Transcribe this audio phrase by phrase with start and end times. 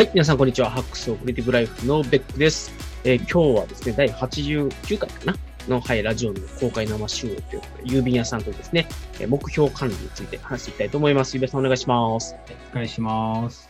[0.00, 0.70] はい、皆さんこんにちは。
[0.70, 2.72] Hacks for Creative Life のベックです。
[3.04, 5.36] えー今日はですね、第89回かな
[5.68, 8.86] の、はい、ラジオの公開生収録ということで、ゆうべさんとですね、
[9.20, 11.36] えー目標管理について話していきたいと思います。
[11.36, 12.34] ゆうべさんお願いします。
[12.72, 13.68] お願いします。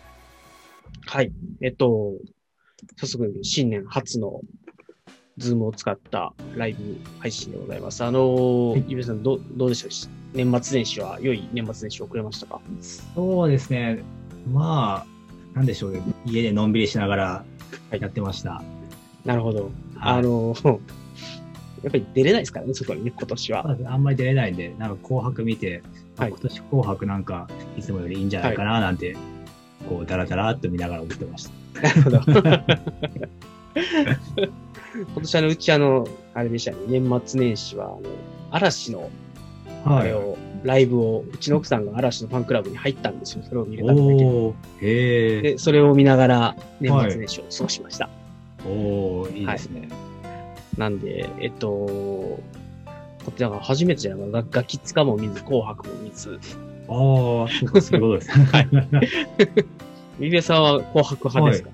[1.04, 1.32] はい。
[1.62, 2.12] えっと、
[2.96, 4.40] 早速、新年初の
[5.36, 8.04] ズームを使ったライブ配信でございます。
[8.04, 9.90] あのーはいゆうべさんどう、どうでした？
[9.90, 12.60] し年末年始は、良い年末年始を送れましたか？
[13.16, 14.04] そうですね。
[14.52, 15.09] まあ、
[15.54, 16.02] なんでしょうね。
[16.24, 17.44] 家でのんびりしながら
[17.90, 18.62] やってました。
[19.24, 19.64] なるほど。
[19.64, 20.78] はいあのー
[21.82, 23.76] やっぱり出れないですからね、外にね、今年は。
[23.86, 25.82] あんまり出れないんで、なんか紅白見て、
[26.18, 29.16] あはい今年紅白なんかいつもよりいいんじゃないかななんて、
[29.88, 31.80] こう、だらだらっと見ながら思ってました。
[31.80, 32.20] なるほど。
[34.94, 38.00] 今年あの、うちあの、あれでしたね、年末年始は、あの、
[38.50, 39.08] 嵐の、
[39.84, 43.42] あれを、ライブを、うちの奥さんが嵐のファンクラブに入ったんですよ。
[43.46, 45.42] それを見るためだけにおー、へえ。
[45.42, 48.08] で、それを見ながら、年末年始を過ごしました。
[48.64, 49.88] おー、いいですね。
[50.76, 52.42] なんで、えっと、こ
[53.30, 54.46] っちだから初めてじゃないかな。
[54.50, 56.38] ガキツカも見ず、紅白も見ず。
[56.88, 58.30] ああ、そうか、そういうことです。
[58.30, 58.68] はい
[60.18, 61.70] ゆべさんは紅白派ですか、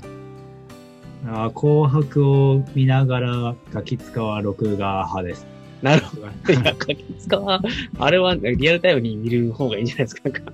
[1.27, 5.56] あー紅白を見ながら、ガキ使は録画派です。
[5.83, 6.23] なるほど。
[6.23, 7.61] いや、ガキツカは、
[7.99, 10.29] あれはリアルタイムに見る方がいいんじゃないですか。
[10.29, 10.53] なんか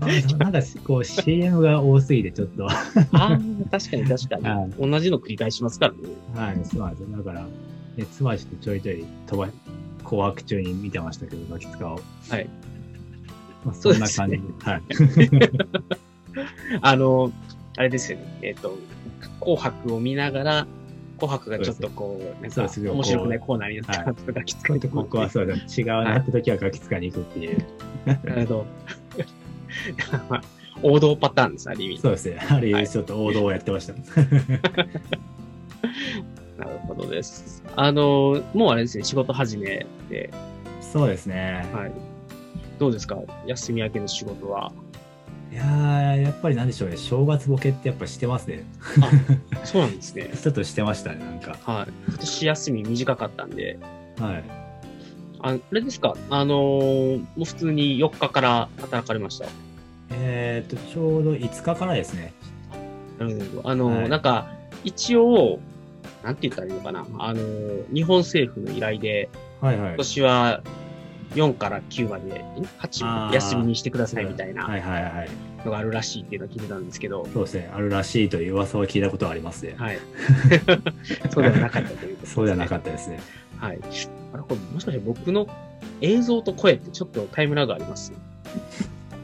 [0.00, 2.66] あーなんか、こう、CM が多すぎて、ちょっと。
[2.68, 3.38] ああ、
[3.70, 4.90] 確かに確かはに。
[4.90, 5.98] 同じの繰り返しますからね。
[6.34, 7.08] はい、そうなんですよ。
[7.16, 7.46] だから、
[7.96, 9.48] ね、妻ちょっとちょいちょい飛ば、
[10.04, 12.00] 紅白中に見てましたけど、ガキ使を。
[12.28, 12.48] はい。
[13.64, 14.42] まあ、そんな感じで。
[14.62, 14.82] はい。
[16.82, 17.32] あの、
[17.76, 18.38] あれですよね。
[18.42, 18.76] えっ、と、
[19.40, 20.66] 紅白を見ながら、
[21.26, 25.80] 紅白がちょっとこう、なんかそうですよ面白くないコーナーになったはら、ガキツこカういうとここはそうです。
[25.80, 27.64] 違うなって時はガキ使に行くっていう。
[28.06, 28.66] なるほど。
[30.82, 31.98] 王道パターンです、ある意味。
[31.98, 32.38] そうですね。
[32.50, 33.92] あれ、はいちょっと王道をやってました。
[36.58, 37.62] なるほどです。
[37.76, 40.30] あの、もうあれですね、仕事始めで、
[40.80, 41.64] そうですね。
[41.72, 41.92] はい。
[42.78, 43.18] どうですか？
[43.46, 44.72] 休み明けの仕事は。
[45.52, 46.96] いやー、やっぱりなんでしょうね。
[46.96, 48.64] 正月ボケってやっぱしてますね。
[49.64, 50.30] そうなんですね。
[50.40, 51.58] ちょっとしてましたね、なんか。
[51.70, 51.92] はい。
[52.08, 53.78] 今年休み短かったんで、
[54.18, 54.44] はい。
[55.40, 56.16] ああれですか？
[56.30, 59.46] あのーもう普通に4日から働かれました？
[60.10, 62.32] えっ、と、ちょうど5日からですね。
[63.18, 63.68] なるほど。
[63.68, 64.52] あのーはいなんか、
[64.84, 65.58] 一応、
[66.24, 67.04] なんて言ったらいいのかな。
[67.18, 69.28] あのー日本政府の依頼で、
[69.60, 69.96] はいはい今。
[69.98, 70.62] 年は
[71.34, 72.44] 4から9まで、
[72.78, 75.28] あ8ー休みにしてくださいみたいなはいはいはい。
[75.64, 77.70] のがあるらしいっていうのを聞いてたんですけど、そうですね。
[77.74, 79.74] あるらしいという噂を聞いたことはありますね。
[79.76, 79.98] はい。
[81.30, 82.34] そうではなかったということです、ね。
[82.34, 83.20] そうではなかったですね。
[83.58, 83.78] はい。
[84.32, 85.46] あれ、これもしかして僕の
[86.00, 88.12] 映像と声ってちょっとタイムラグあります？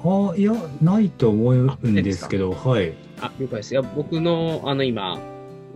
[0.05, 1.55] あいや、ないと思う
[1.89, 2.93] んですけど、はい。
[3.21, 3.73] あ、了解です。
[3.73, 5.19] いや、僕の、あの、今、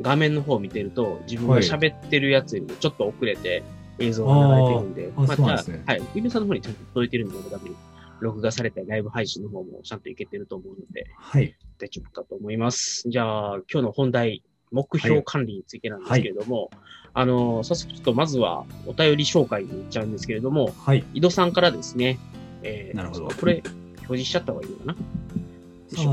[0.00, 3.64] 画面の方を見てると、自分が喋ってるやつよりもちょっと遅れて
[4.02, 6.02] 映像が流れてるんで、あーあじゃあ、はい。
[6.14, 7.76] ゆめさんの方にちゃんと届いてるんで、多分、
[8.20, 11.54] 録画されたライブ配信の方もちゃんといけてると思うので、はい。
[11.78, 13.04] 大丈夫かと思います。
[13.08, 16.70] じゃあ、今日の本題、目標管理についてなんですけれども、
[17.14, 21.04] あの、早速ちょっとまずはお便り紹介に行っちゃうんですけれども、はい。
[21.12, 22.18] 井戸さんからですね、
[22.62, 23.62] えーなるほどこれ、
[23.98, 24.96] 表示しちゃった方がいいのかな？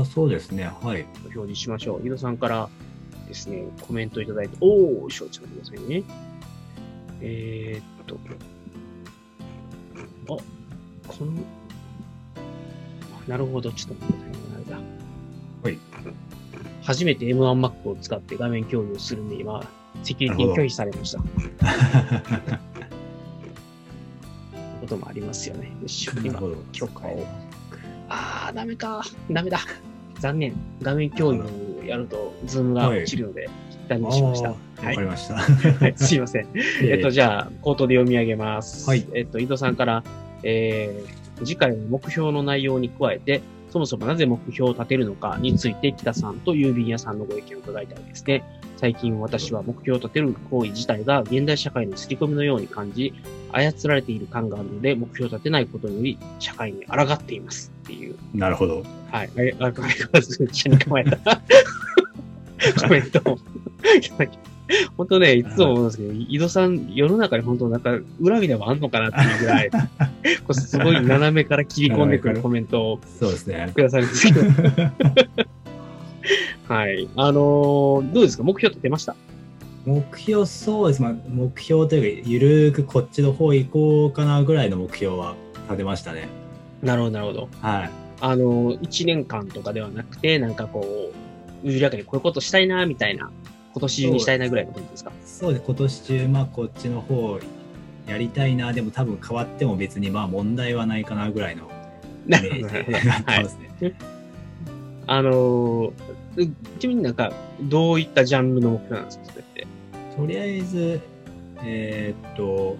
[0.00, 0.64] あそうですね。
[0.64, 1.06] はい。
[1.22, 2.06] 表示しましょう。
[2.06, 2.68] 井戸さんから
[3.28, 6.02] ですね、コメントいただいて、おー、しょちょっと待ってくださいね。
[7.20, 8.18] えー、っと、
[10.34, 10.38] あ、
[11.08, 11.32] この、
[13.26, 14.22] あなるほど、ちょっと待って。
[14.54, 14.78] あれだ。
[15.62, 15.78] はい。
[16.82, 19.62] 初めて M1Mac を使って画面共有するんで、今、
[20.02, 21.20] セキュリティ拒否されました。
[24.80, 25.70] こともありますよね。
[25.82, 26.40] よし、今。
[26.72, 27.26] 許可を。
[28.08, 29.02] あー、ダメか。
[29.30, 29.60] ダメだ。
[30.18, 30.54] 残念。
[30.82, 31.42] 画面共有
[31.86, 33.50] やると、ズームが落ちるので、ダ
[33.98, 34.50] メにしました。
[34.50, 35.34] わかりました。
[35.38, 36.46] はい、すいません。
[36.82, 38.88] えっと、じじゃあ、口頭で読み上げます。
[38.88, 40.02] はいえっと、伊藤さんから、
[40.42, 48.44] えー、次回の目標の内容に加えて、そもそもなぜ目標を立てるのかについて、北さんと郵便屋さんのご意見を伺いたいですね。
[48.76, 53.12] 最近私は目標を立てる行為自体が現代社会の刷り込みのように感じ、
[53.52, 58.82] 操られている感があるので、目標を立てないことにより、社会に抗っていますっていうなるほど。
[59.10, 59.30] はい。
[59.36, 61.18] あれ、あ、これがず一緒に構えた
[62.80, 63.38] コメント。
[64.96, 67.90] 本当ね、いつも思うんですけど、井戸さん、世の中に本当なんか、
[68.24, 69.70] 恨みでもあんのかなっていうぐらい、
[70.46, 73.70] こうすごい斜めから切り込んでくるコメントをそうですね。
[73.74, 74.40] くださるんですけど。
[76.72, 77.08] はい。
[77.16, 78.44] あのーどうですか？
[78.44, 79.16] 目標立てました？
[79.86, 81.02] 目標、そうです。
[81.02, 85.34] まあ、目標というか、ゆるーくこっちの方行こうかなぐらいの目標は
[85.64, 86.28] 立てましたね。
[86.82, 87.48] なるほど、なるほど。
[87.60, 87.90] はい。
[88.20, 91.10] あのー、1年間とかではなくて、なんかこ
[91.64, 93.30] う、緩やかにこういうことしたいな、みたいな、
[93.72, 95.12] 今年中にしたいなぐらいの感じですか？
[95.24, 97.38] そうです今年中まあこっちの方
[98.06, 101.70] やりたいなでも多分変わっても別にまあ問題はないかなぐらいの
[102.26, 103.94] イメージになってはいますね。
[105.06, 107.32] あのー、ちなみになんか、
[107.62, 109.66] どういったジャンルの目標なんですか、それって？
[110.16, 111.00] とりあえず、
[111.64, 112.76] えーっと、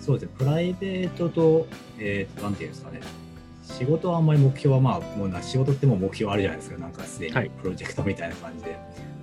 [0.00, 1.66] そうですね、プライベートと、
[1.98, 3.00] えーっと、なんていうんですかね、
[3.64, 8.76] 仕事はあんまり目標はまあ、もうな仕事ってもう目標あるじゃないですか、なんかすでにはいプロジェクトみたいな感じで。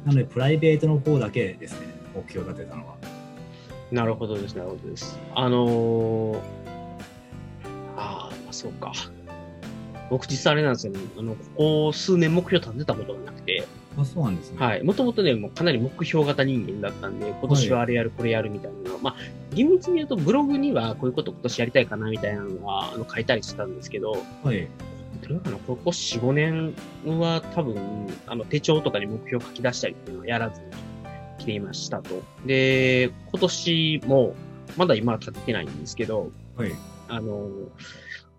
[0.05, 2.95] なので、プライベートの方だけですね、目標立てたのは。
[3.91, 5.19] なるほどです、なるほどです。
[5.35, 6.37] あのー、
[7.97, 8.93] ああ、まあそうか。
[10.09, 10.99] 僕実際あれなんですよね。
[11.17, 13.65] あの、ここ数年目標立てたことがなくて、
[13.97, 14.57] あ、そうなんですね。
[14.57, 14.83] はい。
[14.83, 19.15] もともとね、もうかなり目標型人間だったんで、今年はあれやる、これやるみたいなのは、まあ、
[19.53, 24.67] 厳密に言うとブログにはこういうこと今年やりたいかなみたいなのは、あの、書いたりしてたんですけど、はい。
[25.21, 26.75] どれかな、ここ4、5年
[27.05, 30.67] は多分、あの、手帳とかに目標書き出したりっていうのをやらずに
[31.37, 32.21] 来ていましたと。
[32.45, 34.35] で、今年も、
[34.77, 36.71] まだ今は立ててないんですけど、はい。
[37.07, 37.49] あの、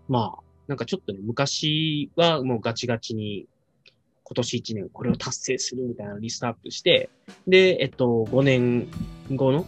[0.07, 3.47] まあ、なんかちょっとね、昔はもうガチガチに、
[4.25, 7.09] 今年1年これを達成するみたいなリストアップして、
[7.47, 8.87] で、えっと、5年
[9.35, 9.65] 後の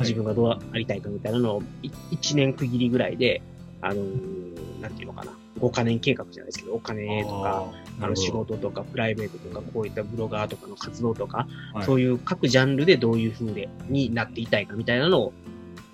[0.00, 3.40] 自分がどうありたいかみたいなのを1年区切りぐらいで、
[3.80, 4.54] あのー
[4.84, 11.78] なんていうのかな、5カ年計画じゃないですけど、お金とか、あの仕事とかプライベートとか、こういったブロガーとかの活動とか、ど。
[11.78, 15.32] はいそういう各ジャンルでどういう風でになっていたいかみたいなのを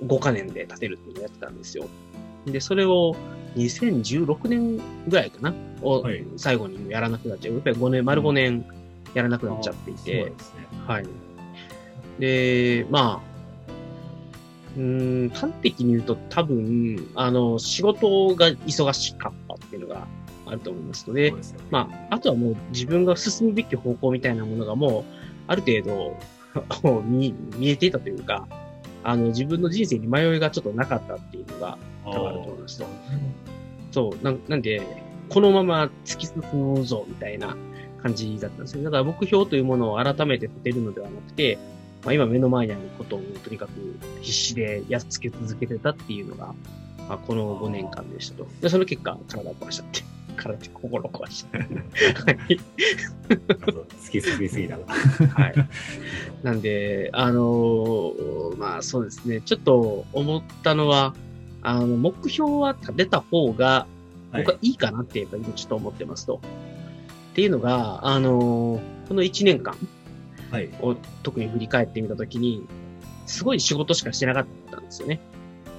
[0.05, 1.87] 5カ年で立てるっていうのをやってたんですよ。
[2.47, 3.15] で、それを
[3.57, 7.55] 2016年ぐらいかなをはい最後にやらなくなっちゃう。
[7.55, 8.65] やっぱり5年、丸5年
[9.15, 10.67] やらなくなっちゃっていてで、すね。
[10.87, 11.07] はい。
[12.19, 13.31] で、まあ、
[14.77, 19.40] うーん、端的に言うと多分、あの、仕事が忙しかった
[19.71, 20.09] っていうのが
[20.47, 25.05] あると思いますのででねまあ、あとはもう自分が進むべき方向みたいなものがもう、
[25.47, 26.17] ある程度
[27.05, 28.49] 見、見えていたというか、
[29.05, 32.87] あの、自分の人生に迷いがちょっとなかったっていうのが多分あると思いますと。
[33.93, 34.83] そう、なんなんで、
[35.29, 37.57] このまま突き進むぞ、みたいな
[38.03, 38.83] 感じだったんですよ。
[38.83, 41.59] だから目標というものを改めて立てるのではなくて、
[42.05, 43.71] まあ、今目の前にあることをとにかく
[44.21, 46.55] 必死でやっつけ続けてたっていうのが、
[47.11, 48.47] まあ、この5年間でしたと。
[48.61, 50.05] で、その結果、体を壊しちゃって。
[50.37, 51.75] 体心を壊しちゃって。
[51.75, 52.61] はい
[53.29, 54.85] なるほど突き進みすぎたな。
[54.87, 55.55] はい。
[56.45, 61.17] なんで、あのーまあそうですね、ちょっと思ったのは、
[61.63, 63.89] あの、目標は立てた方が、
[64.31, 66.37] はい僕はいいかなって、やっぱりちょっと思ってますと。
[66.37, 69.77] っていうのが、あのーこの1年間
[70.53, 70.71] はい。
[70.81, 72.65] を特に振り返ってみたときに、
[73.27, 75.21] すごい仕事しかしてなかったんですよね。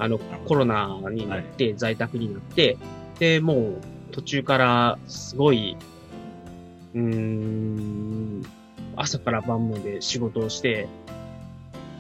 [0.01, 2.75] あの、コロナになって、在宅になって、
[3.19, 3.81] で、もう
[4.12, 5.77] 途中からすごい、
[6.95, 8.44] うーん、
[8.95, 10.88] 朝から晩まで仕事をして、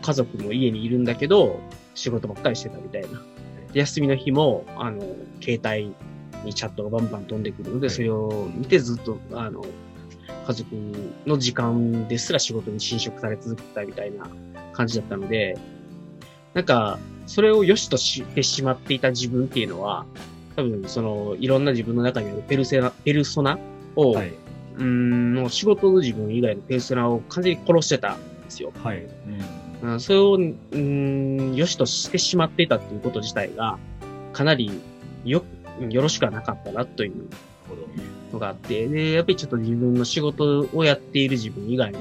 [0.01, 1.59] 家族も家にいるんだけど、
[1.93, 3.21] 仕事ばっかりしてたみたいな。
[3.71, 5.01] で休みの日も、あの、
[5.39, 5.93] 携帯
[6.43, 7.95] にチャットがバンバン飛んでくるので、はい。
[7.95, 9.63] それを見てずっと、あの、
[10.47, 10.75] 家族
[11.27, 14.27] の時間ですら仕事に侵食され続けたみたいな
[14.73, 15.55] 感じだったので、
[16.55, 16.97] なんか、
[17.31, 20.05] それを良しとしてしまっていた自分っていうのは、
[20.57, 23.57] 多分、その、いろんな自分の中にあるペルセナ、ペルソナ
[23.95, 24.27] を、はい。
[24.27, 28.73] うーん、もう仕事の自分以外のペルソナを完全に殺してたんですよ。
[28.83, 29.03] はい。
[29.81, 33.79] うんうんそれを、うーん、良しとしてしまっていたっていうこと自体が、
[34.33, 34.69] かなり
[35.23, 35.45] よ、
[35.89, 37.29] よろしくはなかったなという。
[38.33, 41.99] のがあって、で、やっぱりちょっと自分の仕事をやっている自分以外の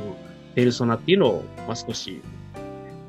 [0.54, 2.20] ペルソナっていうのを、まあ、少し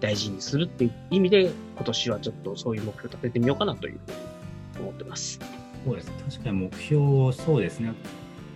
[0.02, 5.40] 大事にするっていう意味で、今年はちょっとそういう目標を立ててみようかなというふうに思ってます。
[5.86, 6.14] そうですね。
[6.30, 7.94] 確かに目標、そうですね。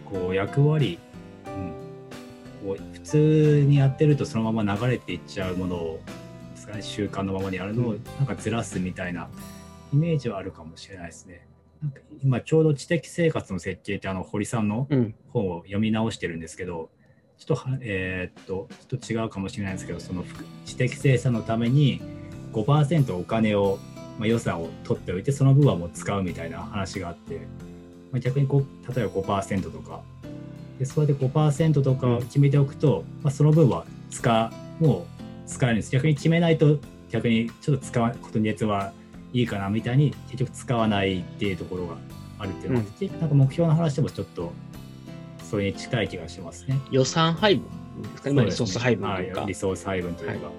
[0.05, 0.99] こう、役割、
[1.47, 1.85] うん、
[2.65, 5.99] こう普通にやってるとそのまま流れていっちゃうものを、
[6.73, 9.29] ね、習慣のままにやるのをうんなんかずらすみたいな
[9.93, 11.47] イメージはあるかもしれないですね。
[11.81, 15.15] なんか今ちょうど知的生活の設計ってあの堀さんのうん。
[15.29, 16.89] 本を読み直してるんですけど、
[17.37, 22.01] ちょっとは、えーっと、ちょっと違うかもしれないですけど、そのふ知的生産のために
[22.53, 23.77] 5%お金を、
[24.17, 27.35] まあ、予算を取っておいて、その分はもう使うみたいな話があって、
[28.11, 30.01] まあ、逆にこう例えば5%とか、
[30.79, 35.91] でそれで5%とかを決めておくと、まあ、その分は使う、もう使えるんです。
[35.91, 36.79] 逆に決めないと、
[37.11, 38.93] 逆にちょっと使うことに熱は
[39.33, 41.97] いいかなみたいに、結局使わないっていうところが
[42.39, 44.53] あるっていうのがあって、なんか目標の話でもちょっと
[45.49, 46.79] それに近い気がしますね。
[46.91, 47.65] 予算配分
[48.01, 48.29] ですか？
[48.29, 48.35] ね。
[48.35, 49.55] まあリソース配分というかはい、リ。
[49.55, 50.51] ソース配分というか。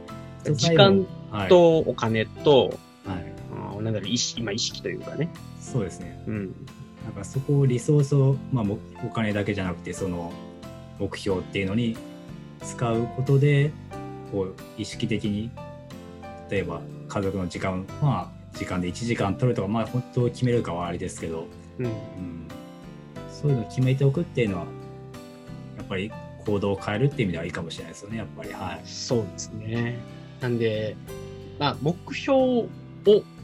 [0.52, 3.16] 時間はい、とお金と、は
[3.81, 5.28] い、なんだろう、意識、まあ意識というかね。
[5.61, 6.23] そうですね。
[6.26, 6.55] うん。
[7.05, 10.33] なんかそこをリソースを、まあ、もお金だけじゃなくてその
[10.99, 11.97] 目標っていうのに
[12.64, 13.71] 使うことで
[14.33, 15.50] こう意識的に
[16.50, 21.47] 例えば家族の時間まあ時間で1時間取るとかまあ本当決めるかはあれですけど、
[21.78, 21.87] うん。
[21.87, 21.93] うん、
[23.47, 24.65] そういうのを決めておくっていうのは
[25.76, 26.11] やっぱり
[26.45, 28.81] 行動を変えるっていう意味ではいいかもしれないですよねやっぱりはい。
[28.85, 29.99] そうですね。
[30.41, 30.97] なんで、
[31.61, 32.69] まあ、目標を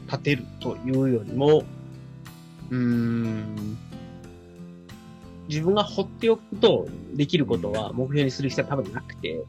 [0.07, 1.63] 立てるというよりも、
[2.69, 3.77] うーん、
[5.47, 9.41] 自分が放っておくとできることは目標にする必要は多分なくて、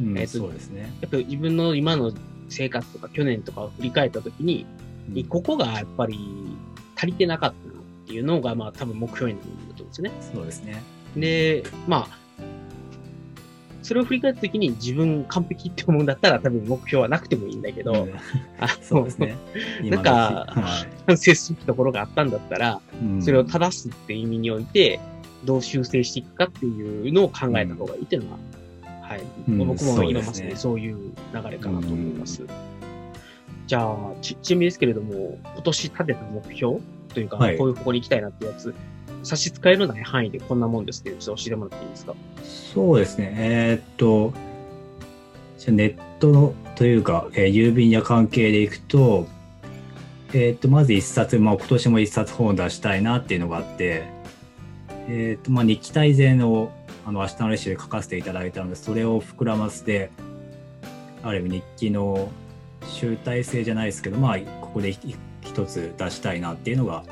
[0.00, 0.92] うんえっとそうですね。
[1.00, 2.12] やっぱり自分の今の
[2.50, 4.66] 生活とか去年とかを振り返ったときに、
[5.14, 6.18] うんここがやっぱり
[6.94, 7.73] 足りてなかったな
[8.04, 10.12] っていうのが、まあ多分目標になるんだと思うんですよね。
[10.34, 10.82] そうですね。
[11.16, 12.24] で、まあ、
[13.82, 18.14] それを振り返ったときに自分完璧って思うんだったら多分目標はなくてもいいんだけど、うん
[18.58, 19.36] あそうですね。
[19.84, 20.46] なんか
[21.06, 25.00] 反省すべきところがあったんだったら、いうんそれを正すっていう意味において、
[25.44, 28.38] どう修正していくかっていうのを考えた方がいいっていうのは、
[29.02, 29.20] はい。
[29.48, 30.96] うん僕も今まさにそういう
[31.34, 32.42] 流れかなと思います。
[33.66, 36.80] じゃあ、ち、ちなみにですけれども、今年立てた目標？
[37.14, 37.56] というか、はい。
[37.56, 38.74] こういう方向に行きたいなっていうやつ、
[39.22, 42.14] 差し支えのない範囲でこんなもんですって、ちょっと教えてもらっていいですか？
[42.42, 43.34] そうですね。
[43.38, 44.34] えーっと、
[45.58, 49.26] じゃあネットのというか、えー郵便や関係でいくと、
[50.32, 54.02] えーっと、まず一冊、まあ今年も一冊本を出したいなっていうのがあって、
[55.08, 56.72] えーっと、まあ日記大全を、
[57.06, 60.10] あの、明日のレシピで書かせていただいたので、それを膨らませて、
[61.22, 62.30] ある意味日記の
[62.86, 65.16] 集大成じゃないですけど、まあ、ここで一
[65.54, 67.04] 一つ出したいなっていうのが、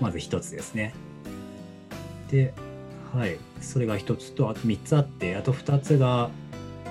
[0.00, 0.92] まず一つですね。
[2.30, 2.52] で、
[3.14, 6.30] はい、それが一つと、あと三つあって、あと二つが、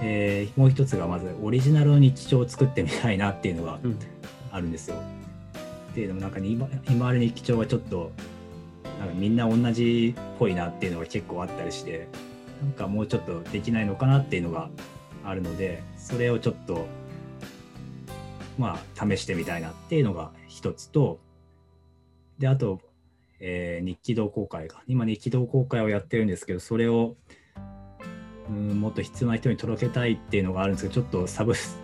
[0.01, 3.99] えーもう一つがまずオリジナルの日常を作ってみたいなっていうのがうん。
[4.51, 4.95] あるんですよ。
[5.91, 8.11] っていうのもなんかね今今ある日常はちょっと
[8.99, 12.07] なんかみんな同じっぽいなっていうのが結構あったりして
[12.61, 14.69] なんかもうちょっとできないのかなっていうのが
[15.25, 16.85] あるのでそれをちょっと
[18.57, 21.19] まあ試してみたいなっていうのが一つと
[22.39, 22.79] であと、
[23.39, 27.15] えー日記同好会が今日記同好会をやってるんですけどそれを
[28.49, 31.77] うんもっと必要な人に届けたいっていうのがあるんですけどちょっとサブス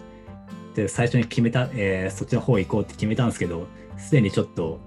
[0.76, 3.68] で最初に決めた、えーそっちの方行こうって決めたんですけど
[3.98, 4.80] すでにちょっと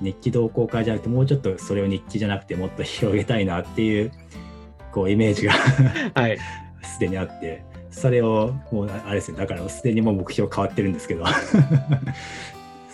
[0.00, 4.12] 日記同好会じゃなくてもうちょっとそれを日記じゃなくてもっと広げたいなっていう
[4.92, 5.52] こうイメージが
[6.14, 6.38] はい。
[6.82, 9.38] すでにあってそれをもうあれですね。
[9.38, 11.24] だからすでにもう目標変わってるんですけど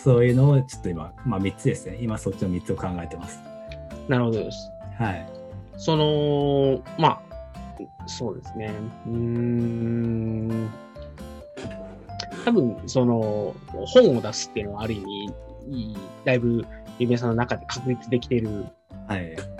[0.03, 3.39] そういうのをちょっと今まあ3つですね今そっちの3つを考えてます
[4.07, 4.69] なるほどです。
[4.97, 5.43] はい
[5.77, 8.71] その、まあ、そうですね。
[9.07, 10.69] うーん。
[12.45, 16.65] 多分、その、本を出すっていうのはある意味、だいぶ、
[16.99, 18.71] ゆめさんの中で確立できてるはい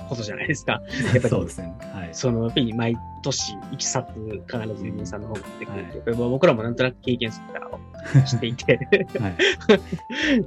[0.09, 0.81] ことじゃないですか。
[1.03, 1.73] やっぱりそうですね。
[1.93, 2.09] はい。
[2.11, 4.07] その、やっぱり毎年一冊
[4.47, 7.67] 必ずゆめさんの本が出てくるって、はい僕らもなんとなく経験するか
[8.13, 8.79] ら していて。
[9.19, 9.35] はい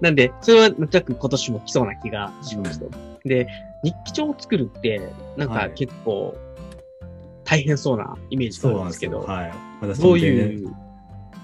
[0.00, 2.90] なんで、それはなんとなく今年も来そうな気がしますと。
[3.24, 3.48] で、
[3.82, 5.00] 日記帳を作るって、
[5.36, 5.72] なんかはい。
[5.74, 6.36] 結構
[7.44, 9.52] 大変そうなイメージがそうなんですすあるんでけど、けどはい。
[9.80, 10.74] 私どういう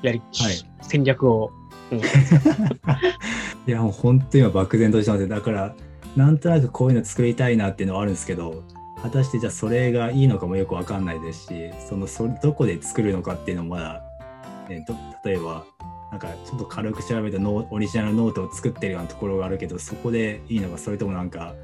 [0.02, 0.54] やり、はい。
[0.82, 1.50] 戦略を、
[1.90, 2.00] うん
[3.66, 5.74] いやもう本当に今漠然としてますだから
[6.16, 8.62] なんとなくこういうの作りたいなっていうのはあるんですけど
[9.02, 14.02] 果たしてじゃあそれがいいのかもよくわかんないですしそのそどこで作るのかっていうのもまだ、
[14.68, 15.64] ね、ど例えば
[16.10, 21.54] なんかちょっと軽く調べたノオリジナルノートを作ってるようなところがあるけどそこでいいのかそれともなんか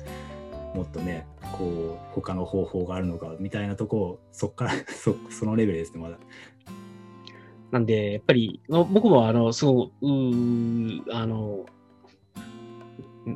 [0.75, 6.17] もっとねこう他の方法があるのかみたいなとこをそっから そそのレベルですねまだ。
[7.71, 11.67] なんで、やっぱり、僕もあの、すごく、うーあの、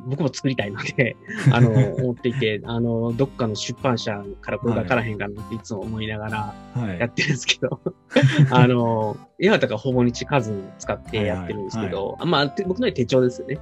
[0.05, 1.15] 僕も作りたいので、
[1.51, 6.99] あの、 思っていて、あの、どっかの出版社からこれがからへんかなっていつも思いながらはい。
[6.99, 7.79] やってるんですけど、
[8.51, 13.57] あの、今とかほぼ日数使ってやってるんですけど、あまあ、て僕の手帳ですよね。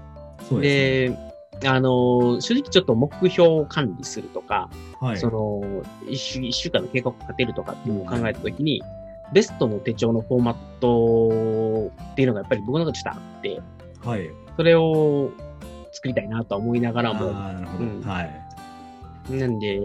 [0.50, 1.32] そうですね。
[1.62, 4.70] で、あの、正直ちょっと目標を管理するとか、
[5.00, 5.18] はい。
[5.18, 8.82] その、一週、一週間の計画を立てるとかっていうのを考えたときに、
[9.32, 13.62] ベストの手帳のフォーマットっていうのがやっぱり僕の中でちょっとあって、
[14.04, 14.30] はい。
[14.58, 15.32] それを
[15.92, 18.02] 作りたいなとは思いながらも、うん。
[18.04, 19.34] はい。
[19.34, 19.80] なんで、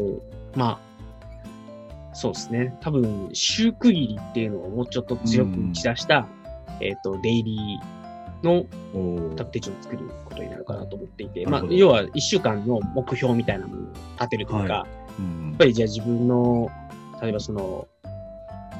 [0.54, 2.76] まあ、そうですね。
[2.80, 6.26] 多分、週区切りっていうのをもうちょっと強く打ち出した、
[6.80, 7.96] えっ、と、デイリー
[8.42, 9.34] のおー。
[9.34, 13.84] 多分手帳を作ることになるかなと思っていて、まあ要は一週間の目標みたいなものを
[14.18, 14.86] 立てるというか、は
[15.18, 15.48] うん。
[15.50, 16.70] やっぱりじゃあ自分の、
[17.20, 17.88] 例えばその、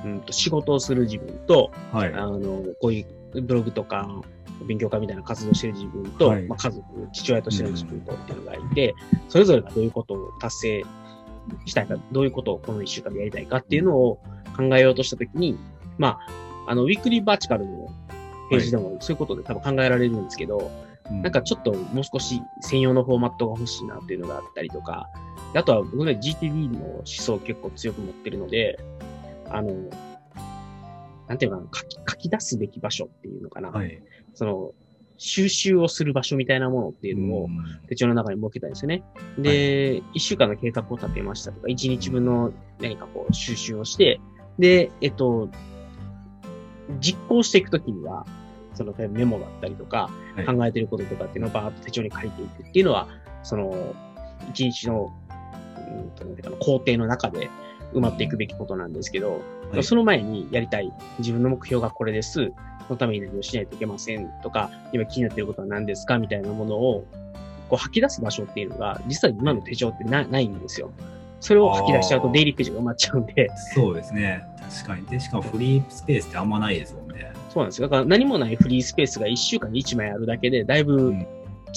[0.04, 2.14] うんと仕事をする自分と、はい。
[2.14, 4.08] あの、こういうブログとか、
[4.64, 6.42] 勉強会みたいな活動をしてる自分と、はい。
[6.44, 8.94] まあ、家族、父親としての自分とっていうのがいて、
[9.28, 10.84] それぞれがどういうことを達成
[11.66, 14.20] したいか、どういうことをこの1週間でやりたいかっていうのを
[14.56, 15.58] 考えようとしたときに、
[15.98, 16.18] ま
[16.66, 17.88] あ、あの、ウィークリーバーチカルの
[18.50, 20.70] ページでもそういうことで多分考えられるんですけど、
[21.10, 21.22] うん。
[21.22, 25.08] なんかちょっともう少し専用のフォーマットが欲しいなっていうのがあったりとか、
[25.52, 28.78] であとは僕ね GTD の思想を結構強く持ってるので、
[29.48, 29.72] あの、
[31.28, 34.02] なんていうのかな、書き書き出すべき場所っていうのかな、はい。
[34.36, 34.70] その、
[35.18, 39.02] 収集をする場所みたいなものっていうのをうん手帳の中に設けたんですよね。
[39.38, 44.20] で、一、週間の計画を立てましたとか、一日分の何かこう収集をして、
[44.58, 45.48] で、えっと、
[47.00, 48.26] 実行していくときには、
[48.74, 53.08] そのメモだったりとか、はい考えてることとかっていうのをバーッと手帳に書いていくっていうのは、
[53.42, 53.94] その、
[54.50, 55.12] 一日の、
[55.88, 57.48] うんと工程の中で
[57.94, 59.40] 埋まっていくべきことなんですけど、
[59.72, 62.52] はいその前にやりたい自分の目標がこれです。
[62.86, 67.06] そのために何をしないといけませんとか、今気になっていることは何ですかみたいなものを
[67.68, 70.90] こう吐き出す場所っていうのが、実は今の手帳ってなないんですよ。
[71.40, 74.42] それを吐き出しちゃうとデイリーページが埋まっちゃうんで、そうですね。
[74.60, 75.06] 確かに。
[75.06, 77.32] で、しかもフリースペースってあんまないですもんね。
[77.50, 77.88] そうなんですよ。
[77.88, 81.26] だから何もないフリースペースが1週間に1枚あるだけで、だいぶうん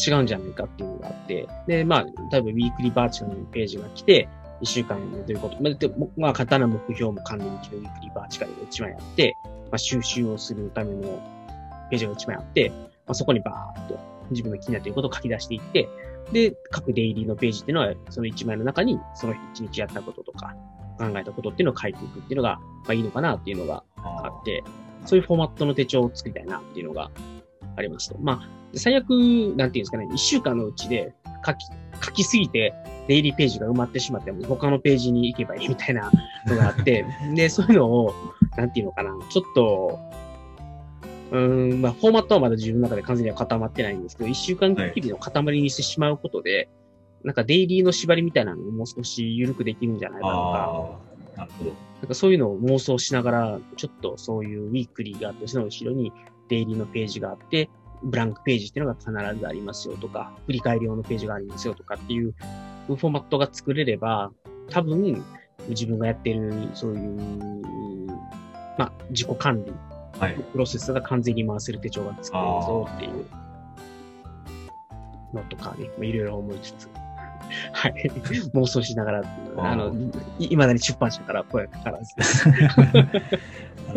[0.08, 4.30] 違うんじゃないかっていうのがあって、で、まあ、例えばウィークリーバーチカルのページが来て、
[4.62, 9.36] 1週間でどういうこと、まあ、でまあ、簡単な目標も関連に来るウィークリーバーチカルが1枚あって、
[9.72, 11.22] まあ、収集をするための
[11.90, 12.76] ページが1枚あって、ま
[13.08, 14.00] あ、そこにバーっと
[14.32, 15.90] 自分の気になっていることを書き出していって、
[16.32, 20.56] で、各デイリーのページっていうのは、その1枚の中に、その1日やったこととか、
[21.00, 24.64] 考えたことっていうのを書いていくっていうのが、まあいいのかなっていうのがああって、
[25.06, 27.10] そういうフォーマットの手帳を作りたいなっていうのが
[27.78, 28.18] ありますと。
[28.20, 31.14] まあ、最悪、なんていうんですかね、一週間のうちで
[31.46, 31.66] 書き、
[32.04, 32.74] 書きすぎて、
[33.08, 36.12] デイリーページが埋まってしまっても、他のページに行けばいいみたいな
[36.48, 38.14] のがあって、で、そういうのを、
[38.56, 40.00] なんていうのかな、ちょっと、
[41.32, 46.70] うーん、まあ、フォーマットはまだ自分の中で完全には固まってないんですけど、一週間きりの塊にしてしまうことで、
[47.24, 51.00] なんかデイリーの縛りみたいなのをもう少し緩くできるんじゃないかなとか、
[51.38, 51.72] なるほど。
[52.02, 56.14] なんかそういうのを妄想しながら、ちょっとそういうウィークリーがあって、その後ろに
[56.48, 57.70] デイリーのページがあって、
[58.04, 62.34] ブランクページっていうのが必ずありますよとか、振り返り用のページがありますよとかっていう
[62.88, 64.32] フォーマットが作れれば、
[64.70, 65.24] 多分
[65.68, 67.18] 自分がやってるそういう、
[68.78, 69.74] まあ自己管理、
[70.20, 70.36] はい。
[70.36, 73.26] プロセスが完全に回せる手帳が作れるぞっていう
[75.34, 76.90] のとかね、まあいろいろ思いつつ、
[77.72, 77.94] はい、
[78.54, 79.24] 妄想しながら、
[79.58, 79.94] あの、
[80.40, 82.16] いいまだに出版社から声がかからず。
[83.90, 83.94] あ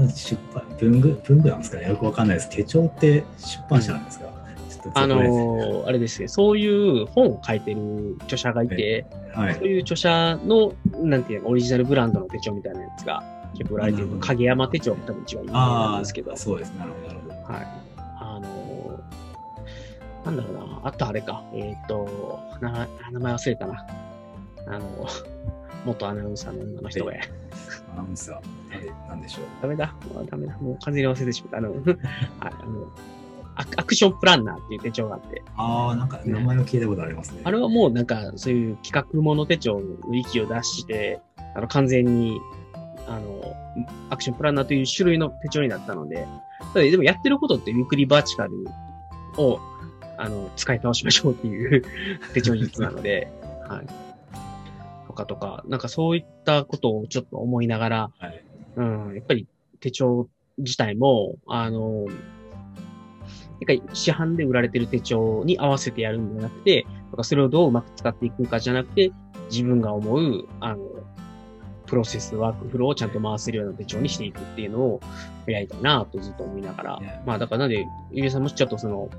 [0.00, 1.88] の出版文具文具なんですかね。
[1.88, 2.50] よくわかんないです。
[2.50, 4.26] 手帳って出版社なんですか、
[4.68, 9.54] ちょっとあのあれですね、そういう本を書いてる著者がいて、はい。
[9.54, 13.22] そういう著者の、なんていうの、オリジナルブランドの手帳みたいなやつが
[13.56, 14.08] 結構売られてる。
[14.20, 16.70] 影山手帳が多分一番有名なんあですけど、あ、そうです。
[16.72, 17.34] なるほど、なるほど。
[17.52, 17.85] はい。
[20.26, 23.86] あのーなんだろうな、あとあれか、えっ、とな、名前忘れたな。
[24.68, 25.06] あの、
[25.84, 27.18] 元アナウンサーの女の人が、は
[27.92, 29.44] アナウンサー、誰なんでしょう。
[29.62, 31.58] ダメだ、もうダメだ、もう完全に忘れてしまった。
[31.58, 31.82] あの、はい、
[32.40, 32.92] あの、
[33.54, 37.40] アクアクションプランナーっていう手帳があって、ああ、なんか名前を聞いたことありますね。
[37.44, 41.20] あれはもうなんかそういう企画もの手帳の域を出して、
[41.54, 42.40] あの完全に、
[43.06, 43.54] あの、
[44.10, 46.26] アクションプランナーという種類の手帳になったので、
[46.74, 48.52] ただでもやってることってウィークリーバーチカル
[49.38, 49.60] を、
[50.18, 51.82] あの、使い倒しましょうっていう
[52.34, 53.28] 手帳術なので、
[53.68, 53.86] はい。
[55.06, 58.42] とかとか、なんかそういったことをちょっと思いながら、はい。
[58.76, 59.46] うん、やっぱり
[59.80, 62.06] 手帳自体も、あの、
[63.66, 69.12] なんか市販で売られてる手帳に合わせてやるんじゃなくて、とかそれをどううまく使っていくかじゃなくて、
[69.50, 70.78] 自分が思う、あの、
[71.86, 75.00] プロセス、ワークフローをちゃんと回せるような手帳にしていくっていうのを
[75.46, 79.10] やりたいなとずっと思いながら、ねまあだからなんで、ゆうさんもしちょっとその、はい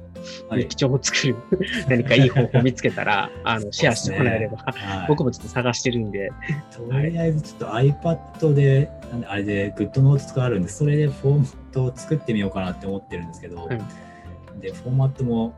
[0.51, 1.35] 日記帳を作る
[1.87, 5.05] 何かいい方法を見つけたら、 あの、シェアしてもらえれば、はい。
[5.07, 6.31] 僕もちょっと探してるんで、
[6.71, 13.79] とりあえずちょっと iPad で、なんであれで GoodNotes があるんで、それでフォーマットを作ってみようかなって思ってるんですけど、はい。
[14.61, 15.53] で、フォーマットも、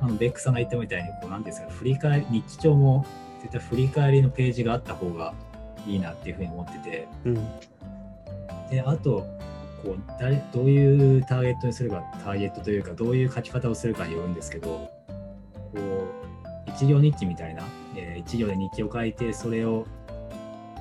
[0.00, 3.06] あのベックさんが言ったみたいに、こう、なんですか、振り返り、日記帳も
[3.40, 5.32] 絶対振り返りのページがあった方が
[5.86, 7.34] いいなっていうふうに思ってて、うん。
[8.70, 9.26] で、あと、
[9.86, 14.90] こう誰どういうターゲットにするか、ターゲットというか、どういう書き方をするかによるんですけど、こ
[15.76, 17.62] う、一行日記みたいな、
[17.94, 19.86] えー一行で日記を書いて、それを、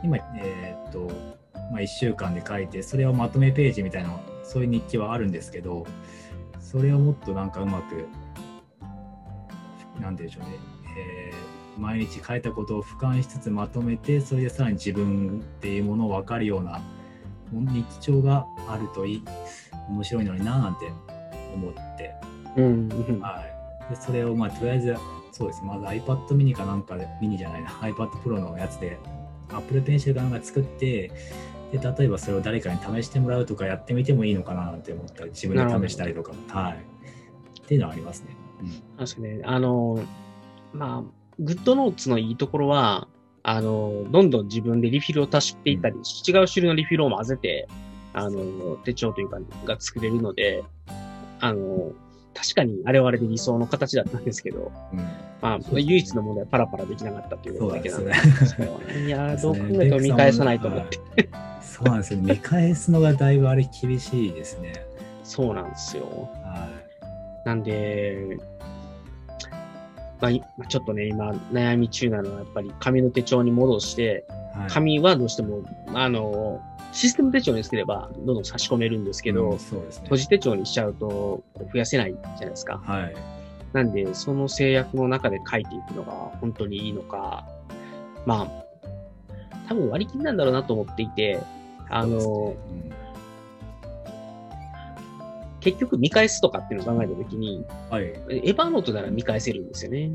[0.04, 1.12] 今、えーっと、
[1.72, 4.10] まあ、1週間で書いて、それをまとめページみたいな、
[4.44, 5.86] そういう日記はあるんですけど、
[6.60, 8.08] それをもっとなんかうまく、
[10.02, 10.50] なんて言うんでしょうね、
[10.98, 16.80] えー毎日書いたことを俯瞰しつつまとめて、それでさらに自分っていうものを分かるような
[17.52, 19.24] 日記帳があるといい
[19.90, 20.92] 面白いのにななんて
[21.54, 22.14] 思って、
[22.58, 22.64] うん。
[22.64, 23.44] うんは
[23.90, 24.96] い、でそれをまあとりあえず
[25.36, 25.62] そうです。
[25.66, 28.98] まず iPad mini かなんかで、ミニじゃないな、 iPad Pro のやつで、
[29.50, 31.12] Apple Pencil かなんか作って、
[31.74, 36.78] で、例えばそれを誰かに試してもらうとかやってみてもいいのかなって思ったり、自分で試したりとか、はい。
[37.60, 38.38] っていうのはありますね。
[38.92, 39.42] そうですね。
[39.44, 40.00] あの、
[40.72, 43.10] まあ、グッドノーツのいいところは、
[43.48, 47.68] あの、どんどん自分でリフィルを足していったり、違う種類のリフィルを混ぜて、
[48.14, 50.64] あの、手帳というか、が作れるので、
[51.40, 51.92] あの、
[52.34, 55.00] 確かにあれはあれで理想の形だったんですけど、うん。
[55.00, 55.06] うん
[55.42, 61.00] まあ、唯一の問題はパラパラできなかったということだけなんですそういやー、どそう考えても見返さないと思って。
[61.62, 62.20] そうなんですよ。
[62.20, 64.74] 見返すのがだいぶあれ厳しいですね。
[65.24, 66.06] そうなんですよ。
[66.44, 66.68] は
[67.46, 68.40] なんで、
[70.22, 74.26] まあ、ちょっとね、今悩み中なのは、やっぱり紙の手帳に戻して、
[74.56, 74.60] い。
[74.60, 80.18] はい、紙はどうしても、あの、システム手帳にすれば、どんどん差し込めるんですけど、うんそうですね閉。
[80.18, 82.82] じ手帳にしちゃうと、増やせないじゃないですか。
[82.84, 83.16] はい。
[83.74, 87.46] なんで、その制約の中で書いていくのが本当にいいのか、
[88.26, 88.66] まあ、
[89.68, 91.42] 多分割り切りなんだろうなと思っていて、
[91.90, 93.05] あの、そうですね
[95.66, 98.04] 結局見返すとかっていうのを考えたときに、うんはい。
[98.04, 100.12] エヴァーノートなら見返せるんですよね。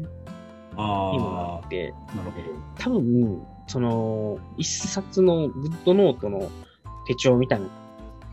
[0.76, 1.92] あ今って。
[2.08, 2.40] あ、なるほ
[2.78, 6.48] 多分、その、一冊のグッドノートの
[7.08, 7.66] 手帳みたいな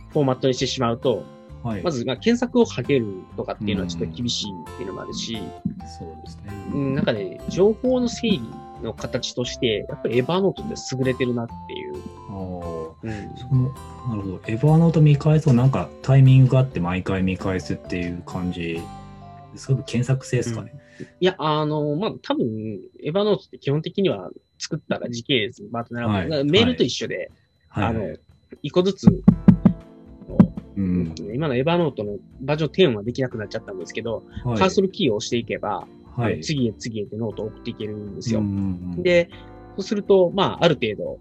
[0.09, 1.23] フォーマットにしてしまうと、
[1.63, 1.69] ど。
[1.69, 1.81] はい。
[1.81, 5.41] まず、まあ、検索をかけるとかっていうのはちょっと厳しいっていうのもあるし、
[5.97, 6.53] そうですね。
[6.71, 8.41] うん、なんかね、情報の整理
[8.83, 11.95] の形として、やっぱりエヴァーノートって優れてるなっていう。
[13.03, 13.63] うん、その
[14.09, 14.41] なるほど。
[14.47, 18.81] エヴァーノート見返すとなんかタイミングがあって毎回見返すっていう感じ。
[19.55, 20.61] そういう検索性ですか？
[20.63, 20.73] ね。
[21.19, 22.45] いや、あの、まあ、多分、
[23.03, 27.31] エヴァーノートって基本的には作ったら時系列にバーッと並ぶ、はいメールと一緒で、
[27.69, 27.85] はい。
[27.85, 28.15] あの、
[28.61, 29.23] 一個ずつ、
[30.75, 31.13] うん。
[31.33, 36.41] 今のエヴァーノートのバージョン10はできなくなっちゃったんですけど、はいカーソルキーを押していけば、はい。
[36.41, 38.39] 次へ次へってノートを送っていけるんですよ。
[38.39, 38.59] うんうんう
[38.99, 39.29] ん、で、
[39.75, 41.19] そうすると、まあ、ある程度、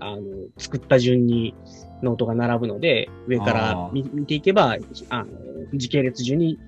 [0.00, 0.22] あの、
[0.58, 1.54] 作った順に
[2.02, 4.76] ノートが並ぶので、上から見見ていけば、
[5.08, 5.26] あの、
[5.74, 6.58] 時系列順に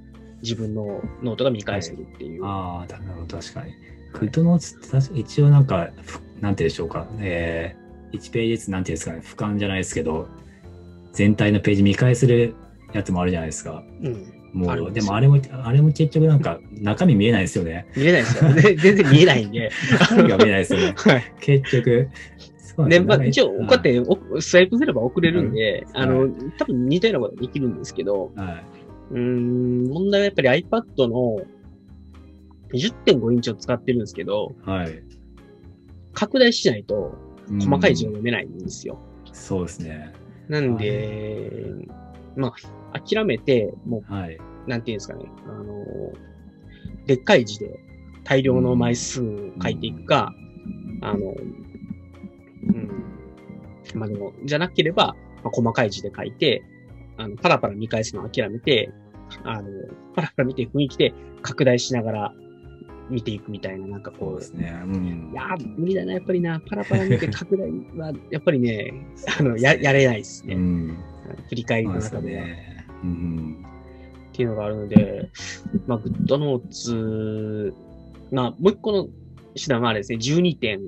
[0.42, 2.44] 自分のノートが見返せるっていう。
[2.44, 3.72] ああ、なるほど、確かに。
[4.12, 7.08] グッドノーツ一応なんか、ふなんていうんでしょうか。
[7.18, 10.28] えー、1ページずつなんていうんですかね、俯瞰じゃないですけど、
[11.12, 12.54] 全体のページ見返せる
[12.92, 13.82] やつもあるじゃないですか。
[14.02, 14.34] うん。
[14.52, 17.86] もう、でもあれも、あれも結局なんか中身見えないですよね。
[17.96, 18.54] 見れないですよ。
[18.54, 19.70] で全然見えないんで。
[19.98, 20.94] 中身が見えないですよね。
[20.96, 21.34] はい。
[21.40, 22.08] 結局。
[22.88, 28.46] で、まあ、一応、こうやっておスワイプすれば送れるんで、うんあの、多分似たようなことができるんですけど、はい。
[28.46, 28.62] は
[29.10, 31.36] うーん、問題はやっぱり iPad の
[32.72, 34.70] 10.5インチを使ってるんですけど、い。
[34.70, 35.02] はい。
[36.12, 37.16] 拡大しないと
[37.60, 38.98] 細かい字がうん読めないんですよ。
[39.32, 40.12] そうですね。
[40.48, 41.50] なんで、
[42.36, 42.52] ま
[42.92, 44.36] あ、諦めて、もはい。
[44.36, 45.84] う、なんていうんですかね、あの、
[47.06, 47.78] でっかい字で
[48.24, 50.34] 大量の枚数を書いていくか、
[51.02, 51.34] あの、
[52.68, 56.62] うん、まあでも、じゃなければ、まあ、細かい字で書いて、
[57.16, 58.92] あの、パラパラ見返すのを諦めて、
[59.44, 59.68] あの、
[60.14, 62.34] パラパラ見て雰囲気で拡大しながら
[63.10, 64.80] 見ていくみたいな、なんかこうそうで、すね。
[64.84, 65.36] うんい。
[65.36, 68.92] やー、無理だな、やっぱりな、パラパラ見て 拡大は、やっぱりね、
[69.38, 70.54] あの、や、やれないですね。
[70.54, 70.96] うん。
[71.48, 72.44] 振り返りの中では。
[72.44, 72.86] ね。
[73.02, 73.64] うん。
[74.32, 75.30] っていうのがあるので、
[75.86, 77.74] まあ、グッドノーツ、
[78.32, 79.08] まあ、もう一個の
[79.54, 80.80] 手段はあれですね、12点、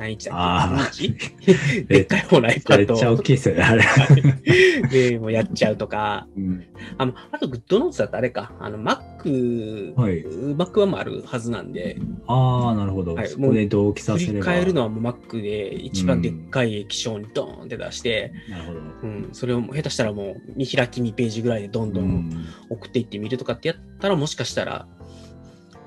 [0.00, 3.84] 何インチだっあけ ?2 インチでっかい方のめっちゃ iPad 大きいですよね、あれ。
[3.84, 10.24] をでもうやっちゃうとか、うんあのあとグッドノーツだとあれか、あの、Mac、はい。
[10.24, 13.14] Mac はもあるはずなんで、ああ、なるほど。
[13.14, 14.46] はいそこで同期さ振りせれば。
[14.46, 18.80] 返るのはもう Mac で一番でっかい液晶にドーンって出して、なるほど。
[19.02, 22.30] うん、それを下手したらもう見開き2ページぐらいでどんどん
[22.70, 24.88] 送っていってみるとかってやったらもしかしたら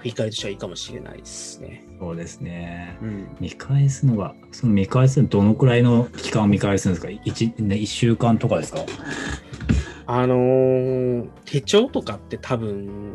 [0.03, 1.85] 振り返りとしてはいいかもしれないですね。
[1.97, 2.97] そうですね。
[3.01, 3.27] うん。
[3.39, 8.81] 見返すのが、その見返すのどのくらいの期間を見返すんですか ?1、ね、一週間とかですか？
[10.05, 13.13] あのー手帳とかって多分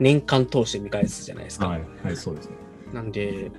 [0.00, 1.68] 年間通して見返すじゃないですか。
[1.68, 2.56] はい、はい、そうですね。
[2.92, 3.52] なんで、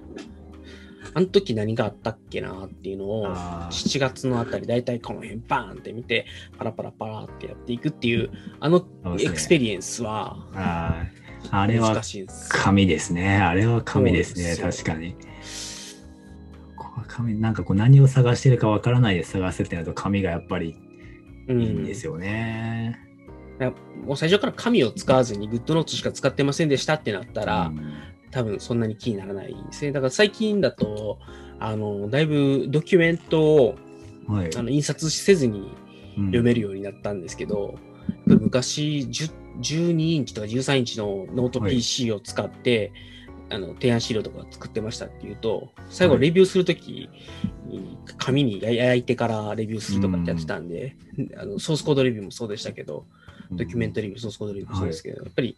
[1.14, 6.26] あの時何があったっけなっていうのを、あー7月のあたり、だいたいこの辺バーンって見て、
[6.58, 8.30] パラパラパラってやっていくっていう、
[8.60, 8.86] あの
[9.20, 10.46] エクスペリエンスは
[11.52, 12.50] あれは難しいです。
[12.50, 13.38] 紙ですね。
[13.38, 14.56] あれは紙ですね。
[14.56, 15.16] 確かに。
[16.76, 20.76] ここは紙、なんかこう何を探してるかわからないで探すってなると紙がやっぱり
[21.48, 23.00] うんいいんですよね。
[24.06, 27.94] もう最初から紙を使わずにグッドノートしか使ってませんでしたってなったら、うん
[28.34, 29.92] 多分そんなに気にならないですね。
[29.92, 31.20] だから最近だと、
[31.60, 33.76] あの、だいぶドキュメントを
[34.28, 34.56] はい。
[34.56, 35.72] あの印刷せずに
[36.16, 37.76] 読めるようになったんですけど、
[38.10, 39.08] やっぱり昔
[39.60, 41.72] 12インチとか13インチのノートはい。
[41.72, 42.92] PC を使って、
[43.50, 47.10] あの提案資料とか作ってましたっていうと、最後はいレビューするとき
[47.68, 50.96] に紙に焼いてからレビューするとかってやってたんで、
[51.38, 53.06] あのソースコードレビューもそうでしたけど、
[53.52, 55.56] ドキュメントレビュー、ソースコードレビューもそうですけど、やっぱり、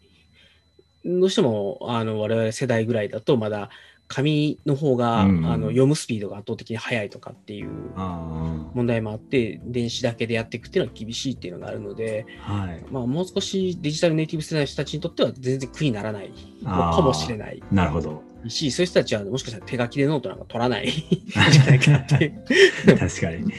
[1.05, 3.69] どうしてもあの我々世代ぐらいだと、まだ
[4.07, 12.85] 紙の方が、うんあの読むスピードが圧倒的に速いとかっていうあ問題もあって、電子だけでやっていくっていうのは厳しいっていうのがあるので、あ、はい。
[12.91, 16.31] まあ、もう少しデジタルネイティブ世代の人たちにとっては全然苦にならない
[16.63, 18.21] かもしれないなるほど。
[18.47, 20.91] し、そういう人たちはもしかしたら手書きでノートなんか取らないん
[21.51, 22.97] じゃないかなっていう。
[22.97, 23.53] 確かに。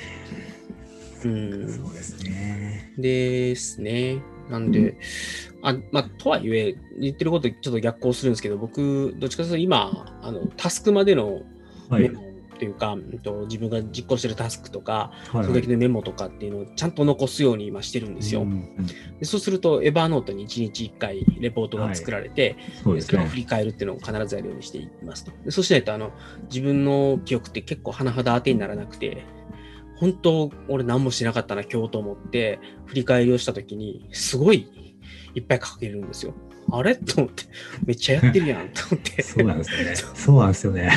[1.24, 2.92] うんそうですね。
[2.98, 4.22] ですね。
[4.48, 4.96] なんで、
[5.66, 11.42] あまあ、とはいえ、言ってることちょっと逆行するんですけど、僕、どっちかというと今、あのタスクまでの
[11.88, 12.02] はい。
[12.02, 12.26] メモ
[12.58, 18.42] というか、うんと自分が実行してるタスクとか、はいその時のメモとかっていうのをちゃんと残すように今してるんですよ。
[18.42, 18.86] うんうん
[19.18, 23.36] でそうすると、エバーノートに1日1回レポートが作られて、そうですねそれを振。
[23.36, 25.32] り返るっていうのを必ずやるようにしていますと。
[25.44, 26.12] でそうしないとあの、
[26.48, 29.24] 自分の記憶って結構甚だ当てにならなくて、
[29.96, 34.68] 本当、俺何もしてなかったな、今日と思って、振り返りをしたときに、すごい
[35.36, 36.34] いっぱい書けるんですよ。
[36.72, 36.96] あれ？
[36.96, 37.44] と思って、
[37.84, 39.94] めっちゃやってるやんと思って、そうなんですよね。
[39.94, 40.90] そうなんですよね。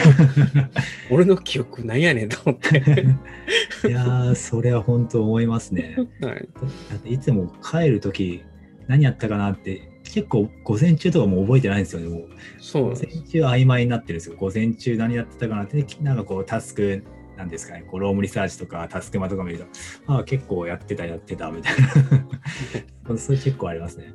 [1.11, 2.77] 俺の記憶なんやねんと思って。
[3.87, 5.97] いやー、それは本当思いますね。
[6.21, 6.47] はい、
[6.89, 8.43] だっていつも帰るとき、
[8.87, 12.07] 何やったかなって、結構午前中とかもう覚えてないんですよね。
[12.07, 12.27] もう午
[12.59, 14.37] そうなんです前中曖昧になってるんですよ。
[14.37, 17.03] 午前中何やってたかなって、なんかこうタスク、
[17.37, 19.65] なんですかね、こうロームリサーチとかタスクマとか見ると、
[20.07, 21.73] ああ、結構やってた、やってた、みたい
[23.07, 23.15] な。
[23.17, 24.13] それ結構ありますね。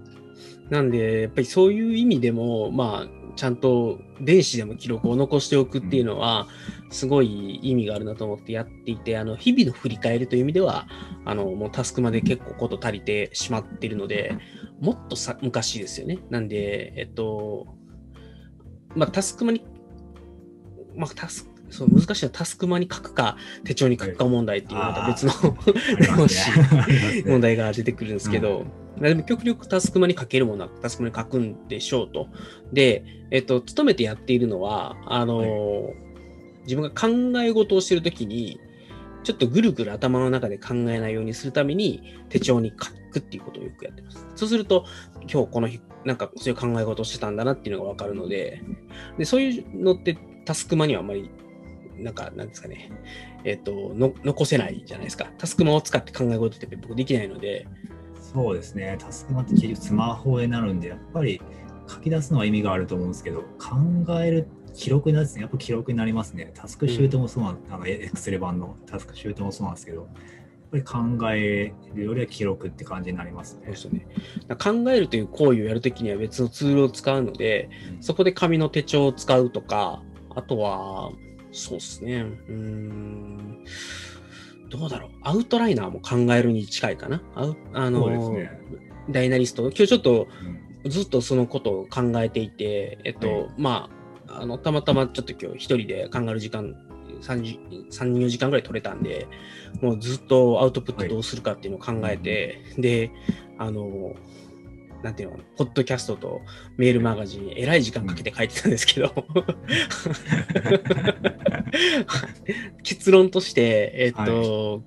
[0.75, 6.49] なんで、やっぱりそういう意味でも、まあ、ちゃんと電子でも記録を残しておくっていうのは、
[6.91, 10.89] すごい意味があるなと思ってやっていて、あの日々の振り返りという意味では、
[11.25, 14.37] あのもうタスクまで結構こと足りてしまっているので、
[14.81, 16.19] もっとさ昔ですよね。
[16.29, 17.69] なんで、えっと、
[18.97, 19.65] まあ、タスクマに、
[20.97, 25.33] まあ、タスそう難しいのはタスクマに書くか、手帳に書くか問題っていうまた別の
[27.31, 32.29] 問題が出てくるんですけど、まあでも極力タスクマに書けるものはタスクマに書くんでしょうと。
[32.73, 36.05] で、えっと、勤めてやっているのは、あのー
[36.65, 37.09] 自分が考
[37.43, 38.61] え事をしているときに、
[39.23, 44.27] ちょっとぐるぐる頭の中で考えないようにするために手帳に書くっていうことをよくやってます。
[44.35, 44.85] そうすると、
[45.31, 48.63] 今日この日、なんかそういう考え事をしてたんだなっていうのがわかるので、
[49.19, 51.31] で、そういうのってタスクマにはあんまり、
[51.97, 52.91] なんか、なんですかね、
[53.45, 55.31] えっと、の残せないじゃないですか。
[55.39, 57.67] タスクマを使って考え事って僕できないので、
[58.35, 58.97] そうですね。
[58.99, 61.40] タスクマって結局スマホになるんで、やっぱり
[61.88, 65.42] 書き出すのは意味があると思うんですけど、考える、記録になるんですね。
[65.42, 66.51] やっぱ記録になりますね。
[66.53, 70.09] タスクシュートもそうなん、あの、エクセル版のタスクシュートもそうなんですけど、やっ
[70.73, 73.77] ぱり考えるよりは記録って感じになりますね。
[73.77, 74.09] すよね。
[74.59, 80.03] 考えるという行為をやるときには別のツールを使うので、うんそこで紙の手帳を使うとか、
[80.35, 81.12] あとは、
[81.53, 83.64] そうですね、うーん、
[84.77, 87.23] どうだろう、アウトライナーも考えるに近いかな。
[87.37, 88.51] あうあの、すね。
[89.09, 90.27] ダイナリスト、今日ちょっと
[90.85, 90.91] うん。
[90.91, 93.49] ずっとそのことを考えていて、えっと、はい。
[93.57, 93.91] ま
[94.27, 96.75] あ、あの、たまたまちょっと今日一人で考える時間、
[97.23, 99.29] 3、4時間ぐらい取れたんで、
[99.81, 103.13] もうずっとアウトプットどうするかっていうのを考えて、で、
[103.59, 104.15] あの、
[105.05, 106.40] なんていうの、ポッドキャストと
[106.79, 109.12] メールマガジン、えらい時間かけて書いてたんですけど、
[112.83, 114.83] 結論として、えっと、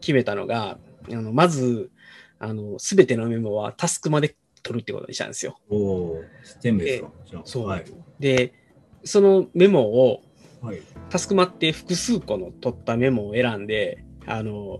[0.00, 0.78] 決めたのが、
[1.10, 1.90] あのまず、
[2.38, 5.58] あの、すべてのメモはタスクまで取るってことにしたんですよ。
[5.68, 6.22] おお、
[6.60, 7.10] 全部ですか？
[7.44, 7.66] そう。
[7.66, 7.84] はい。
[8.20, 8.52] で、
[9.02, 10.22] そのメモを、
[10.62, 10.80] はい。
[11.10, 14.78] タスクマって複数個の取ったメモを選んで、あの、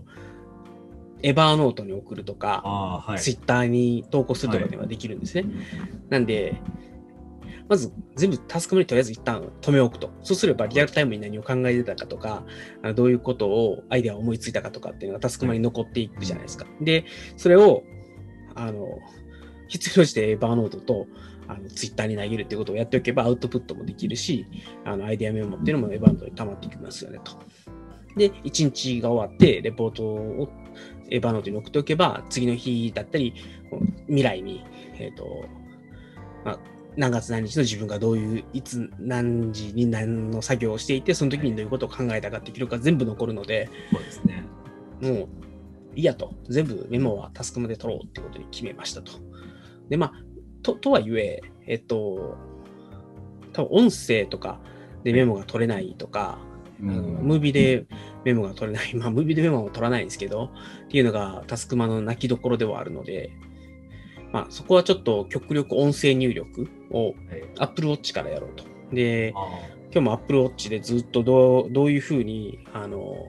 [1.21, 2.61] エバーノートに送るとか、
[3.05, 3.19] はい。
[3.19, 5.45] ツイッターに投稿するとかではできるんですね。
[6.09, 6.55] なんで、
[7.67, 10.11] まず全部タスクマにとりあえず一旦止め置くと。
[10.23, 12.43] そうすればリアルタイムに何を考えてたかとか、
[12.95, 16.65] どういうことをアイデアを思いついたかとかっていうのがタスクマに残っていくじゃないですか。
[16.81, 17.05] で、
[17.37, 17.83] それを、
[18.55, 18.99] あの、
[19.67, 21.07] 必要してエバーノートと
[21.47, 24.45] あのツイッターに投げるっていうことをやっておけばアウトプットもできるし、
[24.85, 27.33] あのアイデアメモっていうのもエバーノートに溜まっていきますよねと。
[28.15, 30.49] で、1日が終わって、レポートを
[31.11, 33.33] エバーノートに送っておけば、次の日だったり、
[34.07, 34.65] 未来に、
[34.97, 35.45] えっ、と、
[36.43, 36.59] まあ、
[36.97, 44.43] 何月何日の自分がどういう、いつ何時に何の作業をしていて、その時にどういうことを考えたかって記録が全部残るので、そうですね。
[45.01, 45.27] もう
[45.95, 46.33] いいやと。
[46.49, 49.11] 全部メモはタスクまで取ろうってことに決めましたと。
[49.89, 50.13] で、まあ、
[50.61, 52.37] と、とはいえ、えっと、
[53.53, 54.59] 多分音声とか
[55.03, 56.39] でメモが取れないとか、
[56.81, 57.85] あのムービーで
[58.25, 60.51] メモが取れない、 まあ、ムービーでメモは取らないんですけど、
[60.85, 63.31] っていうのがタスクマの泣きどころではあるので、
[64.31, 67.15] まあ、そこはちょっと極力音声入力をはい。
[67.57, 68.63] Apple Watch からやろうと。
[68.93, 69.39] で、あ
[69.91, 73.25] 今日も Apple Watch でずっとどうどういうふうに、あの、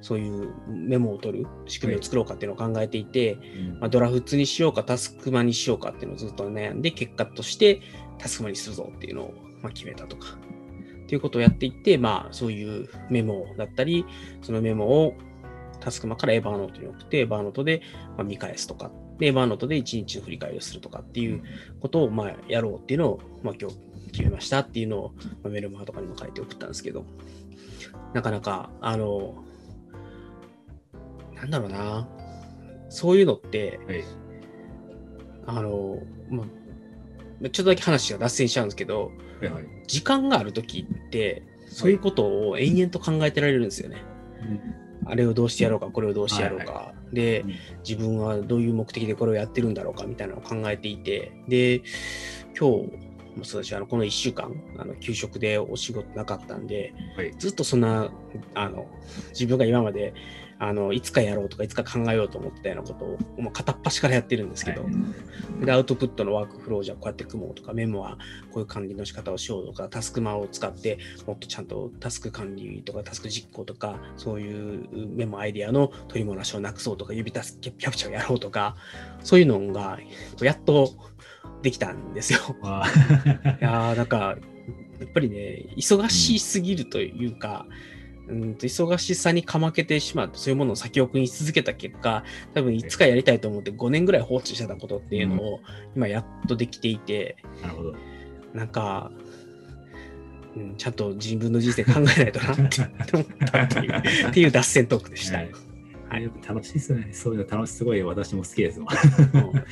[0.00, 7.80] そういうメモを取る仕組みを作ろうかっていうのを考えていて、ーうんまあ、ドラフツにしようかタスクマにしようかっていうのをずっと悩んで、結果として
[8.18, 10.38] タスクマにするぞっていうのをまあ決めたとか。
[11.06, 14.04] っていうことをやっていって、まあそういうメモだったり、
[14.42, 15.14] そのメモを
[15.80, 17.80] タスクマからエバーノートに送って、エバーノートで
[18.16, 21.42] まあ見返すとか、で、エバーノートで1日の振り返りをするとかっていう
[21.80, 23.76] ことをまあやろうっていうのを、まあ今日
[24.12, 27.04] 決めましたっていうのを、まあ、メルマガとかにも書いて送ったんですけど、
[28.14, 29.44] なかなか、あの、
[31.34, 32.08] なんだろうな、
[32.88, 34.04] そういうのって、はい。
[35.46, 35.98] あの、
[36.30, 36.44] ま
[37.44, 39.75] あ、ちょっとだけ話が脱線しちゃうんですけど、はいはい。
[39.86, 44.02] 時間があるときって、そういうことを延々と考えてられるんですよね。
[45.04, 46.92] あれをどうしてやろうか、これをどうしてやろうか。
[47.12, 47.54] でうん、
[47.86, 51.82] 自分はどういう目的でこれをやってるんだろうかみたいなのを考えていて、で、
[52.58, 53.05] 今日
[53.38, 57.32] もそうだし、あのこの1週間、あの給食でお仕事なかったんで、はい。
[57.38, 58.10] ずっとそんな、
[58.54, 58.86] あの、
[59.30, 60.14] 自分が今まで、
[60.58, 64.92] あの、いつかやろうとか、いつか考えようと思ってたようなことを、もう片っ端からやってるんですけど、はい
[65.60, 68.18] で、アウトプットのワークフローじゃこうやって組もうとか、メモは
[68.52, 78.76] こういう管理の仕方をしようとか、タスクマを使ってもっとちゃんとタスク管理とか、タスク実行とか、そういうメモアイディアの取り漏らしをなくそうとか、指タスクキャプチャーをやろうとか、
[79.22, 79.98] そういうのが
[80.40, 80.94] やっと
[81.62, 82.40] できたんですよ。
[82.62, 82.84] あ
[83.60, 84.36] いやーなんか、
[84.98, 87.66] やっぱりね、忙しすぎるというか、
[88.28, 95.60] うん、と忙しさにかまけてしまって、そういうものを先送り続けた結果、多分いつかやりたいと思って5年ぐらい放置してたことっていうのを、
[95.94, 97.94] 今やっとできていて、なるほど。
[98.54, 99.12] なんか、
[100.56, 103.92] うん、ちゃんと自分の人生考えないとなって思ったっていう
[104.28, 105.38] っていう脱線トークでした。
[105.38, 105.50] はい
[106.46, 107.08] 楽しいですよね。
[107.12, 108.88] そういうの楽しい、すごい私も好きですもん。
[108.88, 108.94] う
[109.58, 109.64] ん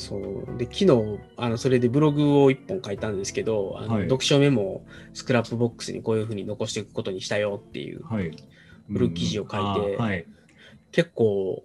[0.00, 8.34] そうで昨日あのそれでブログを1本書いたんですけどあの、はい読書メモをスクラップボックスにこういうふうに残していくことにしたよっていうはい。
[8.88, 10.26] ブログ記事を書いてはい。
[10.90, 11.62] 結構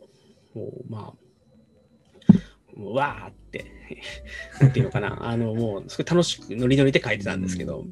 [0.54, 3.72] もうまあもうわーって
[4.60, 7.86] なんていうのかなあのもうすごい楽しくノリノリで書いてたんですけど、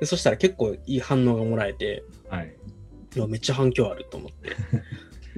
[0.00, 2.54] でそしたら結構いい反応がもらえてはい。
[3.16, 4.50] いやめっちゃ反響あると思って。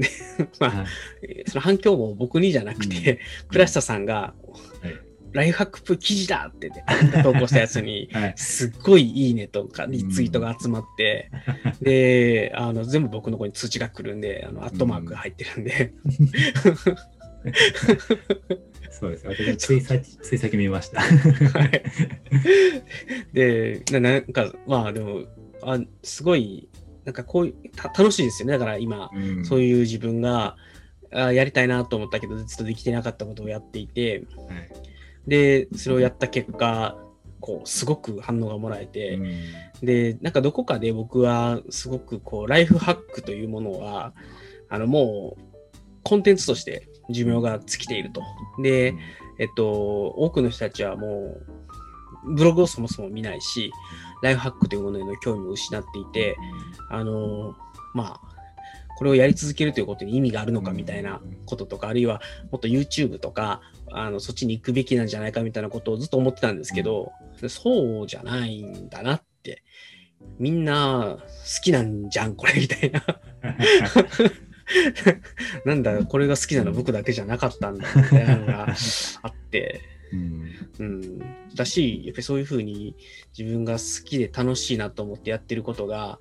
[0.01, 0.09] で
[0.59, 0.87] まあはい。
[1.23, 4.35] えーその反響も僕にじゃなくて、倉下さんが、
[4.83, 4.95] はい
[5.33, 6.85] ライフハックプ記事だって、ね、
[7.23, 8.33] 投稿したやつに、 はい。
[8.37, 11.31] すっごいいいねとかリツイートが集まって、
[11.81, 15.93] で、あの、全部僕の方に通知が来るんで、あの、アットマークが入ってるんで、
[18.91, 19.27] そうです。
[19.27, 21.01] 私もついさっき、つい先見ました。
[21.01, 21.07] は
[21.67, 21.83] い。
[23.33, 25.25] でな、なんか、まあでも、
[25.63, 26.69] あすごい、
[27.05, 28.53] なんかこういう、た楽しいですよね。
[28.53, 29.45] だから今、うん。
[29.45, 30.57] そういう自分が、
[31.13, 34.71] あやりたいなと思ったけど、ずっとできてなかったことをやっていて、はい。
[35.27, 36.97] で、それをやった結果、
[37.41, 39.87] こう、すごく反応がもらえて、うん。
[39.87, 44.13] で、なんかどこかで僕はすごくこう、ライフハックというものは、
[44.69, 45.43] あの、もう、
[46.03, 48.23] コンテンツとして寿命が尽きていると。
[48.63, 48.95] で、
[49.39, 51.37] えっと、多くの人たちはも
[52.27, 53.73] う、ブログをそもそも見ないし、
[54.23, 56.37] ライフハックというものへの興味を失っていて、
[56.89, 57.55] あの、
[57.95, 58.41] まあ、
[58.97, 62.21] これをやり続けるということに意味があるのかみたいなこととか、あるいは
[62.53, 67.13] もっと YouTube とか、あのそっちに行くべきなんじゃないかみたいなことをずっと思ってたんですけど、
[67.49, 69.63] そうじゃないんだなって。
[70.39, 73.03] みんな好きなんじゃん、これみたいな。
[75.65, 78.75] なんだ、これが好きなの僕だけじゃなかったんだみたいなのが
[79.23, 79.81] あって、
[80.13, 81.19] うんうん。
[81.55, 82.97] だし、やっぱりそういうふうに
[83.37, 86.19] 自分が好きで楽しいなと思ってやってることが、は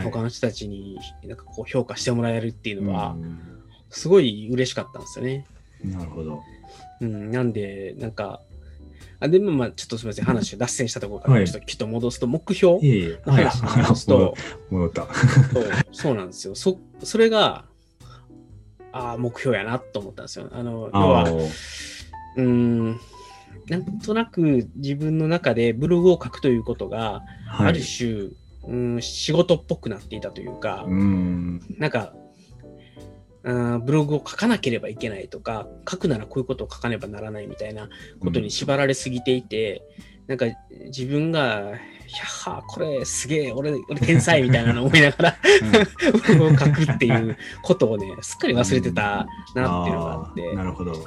[0.00, 3.38] い他の人たちになんかこう評価してもらえるっていうのは、うん
[3.88, 5.46] すごい嬉しかったんですよね。
[5.84, 6.42] なるほど。
[7.00, 8.40] うん、なんで、なんか、
[9.20, 12.78] あでもまあちょっとすみません、話を脱線したところからはいちょっときっと戻すと、目標。
[12.82, 14.34] の話に戻すと、
[14.70, 15.06] 戻った。
[15.52, 16.54] そうそうなんですよ。
[16.54, 17.64] そそれが、
[18.92, 20.48] ああ、目標やなと思ったんですよ。
[20.52, 23.00] あの、要は、うーん、
[23.68, 28.30] なんとなく自分の中でブログを書くということが、はいある種、
[28.68, 31.60] うん、仕事っぽくなっていたというか、うん。
[31.78, 32.12] なんか、
[33.44, 37.88] あーブログを書かなければいけないとか、書くならこういうことを書かねばならないみたいな
[38.20, 39.82] ことに縛られすぎていて、
[40.26, 40.46] なんか
[40.86, 41.72] 自分が、
[42.08, 45.36] いやはこれすげえ、俺、俺天才みたいなのを思いながら
[46.26, 50.92] ブログを書くっていうことをね、すっかり忘れてたなっていうのがあって、ーなるほど。
[50.92, 50.98] だ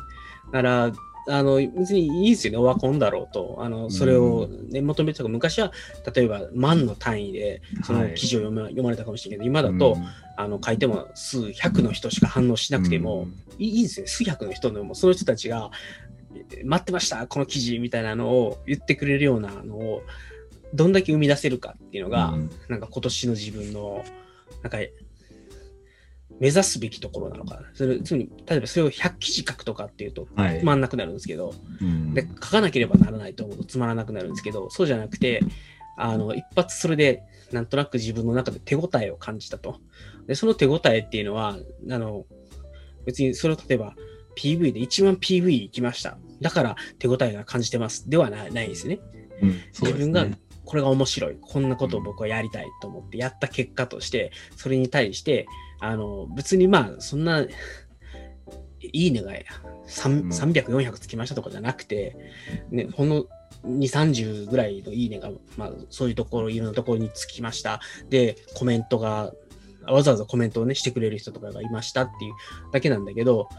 [0.51, 0.91] から、
[1.29, 3.57] あの、別にいいですよね、オワコンだろうと。
[3.59, 5.23] あの、それを、ね、求めてた。
[5.23, 5.71] か、昔は、
[6.13, 9.97] 例えば万の単位で、その記事を読ま,、読まれたかもしれないけど、今だと、
[10.37, 13.27] あの、書いても数百の人しか反応しなくても、
[13.57, 15.71] いいいですよね、数百の人でも、その人たちが、
[16.63, 20.03] 待ってました、この記事みたいなのを言ってくれるようなのを、
[20.73, 22.35] どんだけ生み出せるかっていうのが、
[22.67, 24.03] なんか今年の自分の、
[24.63, 24.77] なんか
[26.39, 27.61] 目指すべきところなのかな。
[27.73, 30.27] それつまり、例えばそれを100記事書くとかっていうと、
[30.59, 35.41] つまらなくなるんですけど、はいで、書かなければならないと思うとつまらなくなるんですけど、そうじゃなくて、
[35.97, 39.79] あの、一発それで、なんとなく自分の中で手応えを感じたと。
[40.27, 41.57] で、その手応えっていうのは、
[41.89, 42.25] あの、
[43.05, 43.95] 別にそれを例えば
[44.35, 46.17] PV で1万 PV 行きました。
[46.41, 48.09] だから手応えが感じてます。
[48.09, 48.99] ではないですね。
[49.41, 50.27] うん、自分が
[50.63, 51.37] これが面白い。
[51.41, 55.47] こんなことを僕はやりたいと思ってやった結果として、それに対して、
[55.79, 57.45] あの、別にまあ、そんな、
[58.81, 59.33] いいねが
[59.87, 62.15] 300、400つきましたとかじゃなくて、
[62.71, 63.25] ね、ほんの
[63.65, 67.81] 2、30ぐらいのいいねが、まあ、そういうところ、いろんなところにつきました。
[68.09, 69.33] で、コメントが、
[69.87, 72.33] わざわざコメントをね、してくれる人とかがいましたっていう
[72.71, 73.49] だけなんだけど、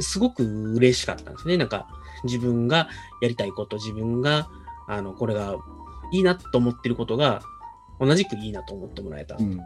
[0.00, 1.56] すごく嬉しかったんですね。
[1.56, 1.88] なんか、
[2.24, 2.88] 自分が
[3.22, 4.48] やりたいこと、自分が、
[4.86, 5.56] あの、これが
[6.12, 7.40] いいなと思ってることが、
[8.00, 9.36] 同じくいいなと思ってもらえた。
[9.36, 9.60] うん、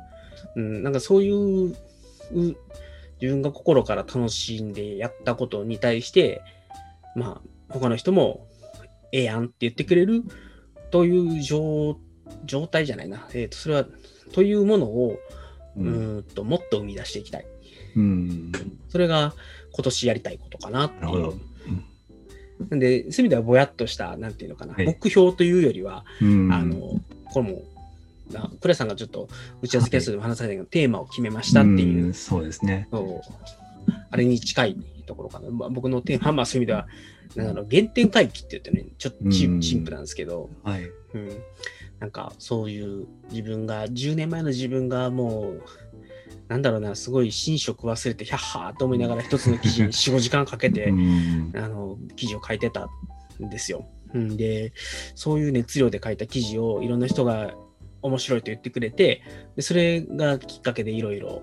[0.57, 1.76] うん、なんかそういう
[2.32, 2.56] 自
[3.32, 6.42] 分が心から楽しんでやったことに対して、
[7.14, 8.46] まあ、他の人も、
[9.12, 10.24] ええやんって言ってくれる
[10.90, 11.98] という状
[12.44, 13.28] 状態じゃないな。
[13.34, 13.86] えっ、ー、と、それは、
[14.32, 15.18] というものを、
[15.76, 17.46] うん、んともっと生み出していきたい。
[17.94, 18.52] うん、
[18.88, 19.34] それが
[19.72, 21.34] 今年やりたいことかなっていう。
[22.70, 27.00] なんで、そういう意味ではぼやっとした、なんていうのかな、はい、目標というよりは、あの、
[27.32, 27.62] これも
[28.32, 29.28] な、クレさんがちょっと
[29.60, 32.14] 打ち合わせキャストでも話されたけど、テーマを決めましたっていう。
[32.14, 32.88] そうですね。
[34.10, 34.76] あれに近い
[35.06, 35.50] ところかな。
[35.50, 36.86] まあ、僕のテーマはそういう意味では、
[37.34, 40.84] なんか原点回帰って言ってね、ちょっとチンプなんですけど、はい。
[41.14, 41.28] うん。
[41.98, 45.62] なんかそういう自分が、10年前の自分がもう、
[46.48, 50.92] なんだろうな、すごい寝食忘れて、ひゃっはーと思いながら一つの記事に4、5時間かけて、
[51.54, 52.88] あの、記事を書いてた
[53.42, 53.86] んですよ。
[54.14, 54.72] うん、で、
[55.14, 57.54] そういう熱量で書いた記事をいろんな人が
[58.03, 59.22] 面白いと言ってくれて、
[59.57, 61.42] でそれがきっかけでいろいろ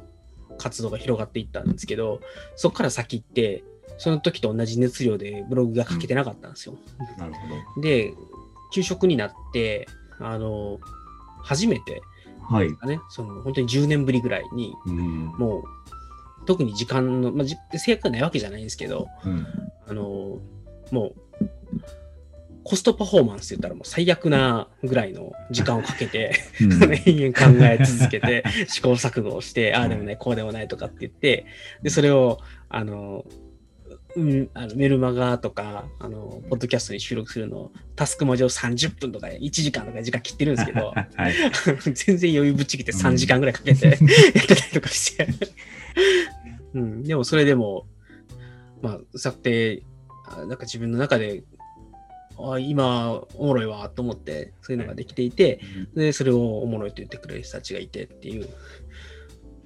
[0.58, 2.22] 活動が広がっていったんですけど、
[2.56, 3.64] そこから先って、
[3.98, 6.76] その時と同じ熱量でブログが書けてなかったんですよ。
[7.00, 7.40] うん、なるほ
[7.76, 7.82] ど。
[7.82, 8.14] で、
[8.72, 9.88] 休職になって、
[10.20, 10.80] あの、
[11.42, 12.02] 初めて、
[12.50, 12.70] はい。
[12.88, 15.64] ね、その本当に10年ぶりぐらいに、うん、もう、
[16.46, 19.46] 特に時間の、まあ、制約がないわけじゃないんですけど、うん、
[19.88, 20.40] あの、
[20.92, 21.16] もう、
[22.70, 31.48] コストパフォーマンスって言ったらもう最悪なぐらいの時間をかけて、うん、 延々考え続けて、 試行錯誤をして、ああでもない、こうでもないとかって言って、
[31.82, 32.40] で、それを、
[32.70, 33.26] あの、
[34.16, 41.34] うん、あのメルマガとか、あの、ポッドキャストに収録するの、タスク文字を30分とか1時間とか時間切ってるんですけど、 はい、
[41.96, 45.28] 全然余裕ぶっちぎって3時間ぐらいかけてやってたりとかして。
[46.76, 47.88] うん、でもそれでも、
[48.84, 49.82] まあ、さて、
[50.38, 51.44] なんか自分の中で
[52.42, 55.60] あ今おもろいわと思ってそういうのができていて、
[55.96, 58.48] でそれをおもろいと言ってくれる人たちがいてっていう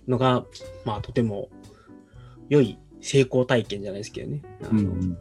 [0.07, 0.45] のが、
[0.85, 1.49] まあ、とても
[2.49, 4.41] 良い成功体験じゃないですけどね。
[4.63, 5.17] あの、うん、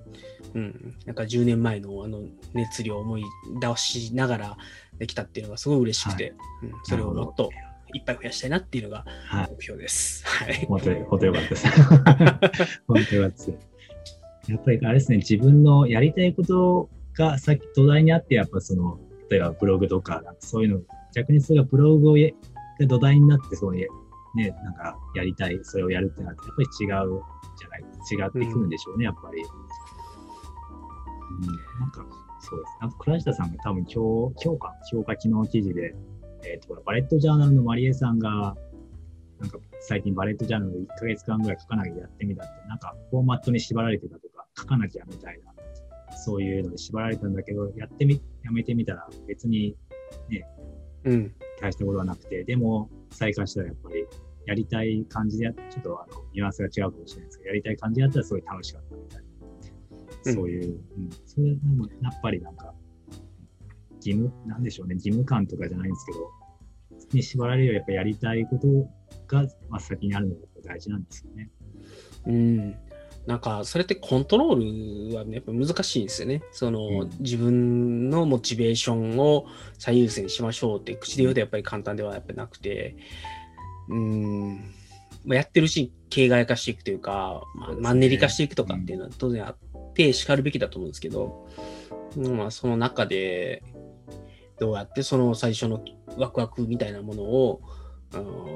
[0.54, 2.22] うん、なんか10年前のあの
[2.54, 3.24] 熱量を思い
[3.60, 4.56] 出しながら
[4.98, 6.32] できたっていうのがすごい嬉しくて、はい、
[6.64, 7.50] うん、それをもっと
[7.94, 9.04] いっぱい増やしたいなっていうのが
[9.50, 10.24] 目標です。
[10.26, 10.66] はい。
[10.66, 11.66] 本当に、本当よかったです。
[12.86, 13.52] 本当よかったです。
[14.48, 18.98] やっぱりあれですね、自分のやりたいことがさっき土台にあって、やっぱその、
[19.30, 20.84] 例えばブログとか、そういうの、
[21.14, 22.20] 逆にそれがブログをが
[22.86, 23.88] 土台になって、そういう、
[24.34, 26.68] ね、なんかやりたい、それをやるってなって、やっぱり違
[27.16, 27.22] う
[27.58, 27.84] じゃない、違
[28.28, 29.42] ってくるんでしょうね、うん、やっぱり。
[29.42, 29.46] う
[31.44, 31.46] ん、
[31.80, 32.06] なんか、
[32.40, 32.76] そうです。
[32.80, 33.94] なんか倉下さんが多分今日、
[34.44, 35.94] 今日か、今日か昨日記事で、
[36.44, 38.56] え、ー、と、バレットジャーナルのマリエさんが、
[39.38, 45.51] なんか最近バレットジャーナル1ヶ月間ぐらい書かなきゃやってみたって、なんかフォーマットに縛られてたとか、書かなきゃみたいな
[46.22, 49.76] そういうので縛られたんだけど、やってみ、やめてみたら別に
[50.28, 50.46] ね、
[51.04, 54.06] うん、大したことはなくて、でも再開したらやっぱり
[54.46, 60.32] やりたい感じでやちょっとあのニュアンスが違うかもしれないですけど、やりたい感じでやったらすごい楽しかったみたいな。
[60.34, 62.72] そういう、うん、それもやっぱりなんか、
[63.96, 66.30] 義務、なんでしょうね、義務感とかじゃないんですけど、
[67.12, 68.68] に縛られるよりやっぱやりたいこと
[69.26, 71.50] が真っ先にあるのが大事なんですよね。
[72.26, 72.76] うん。
[73.26, 76.42] なんか、それってコントロールは、ね、やっぱ難しいですよね。
[76.50, 79.46] その、うん、自分のモチベーションを
[79.78, 82.96] 最優先しましょうって口で言うとやっぱり簡単ではやっぱなくて、
[83.88, 84.56] うん、
[85.24, 89.56] まあ、やってるし、形骸化していくというか、まあ、マンネリ化していくとかっていうのは当然あっ
[89.92, 91.46] ってしかるべきだと思うんですけど、
[92.16, 93.62] うんまあ、その中で、
[94.58, 95.84] どうやってその最初の
[96.16, 97.72] ワクワクみたいなものを、うん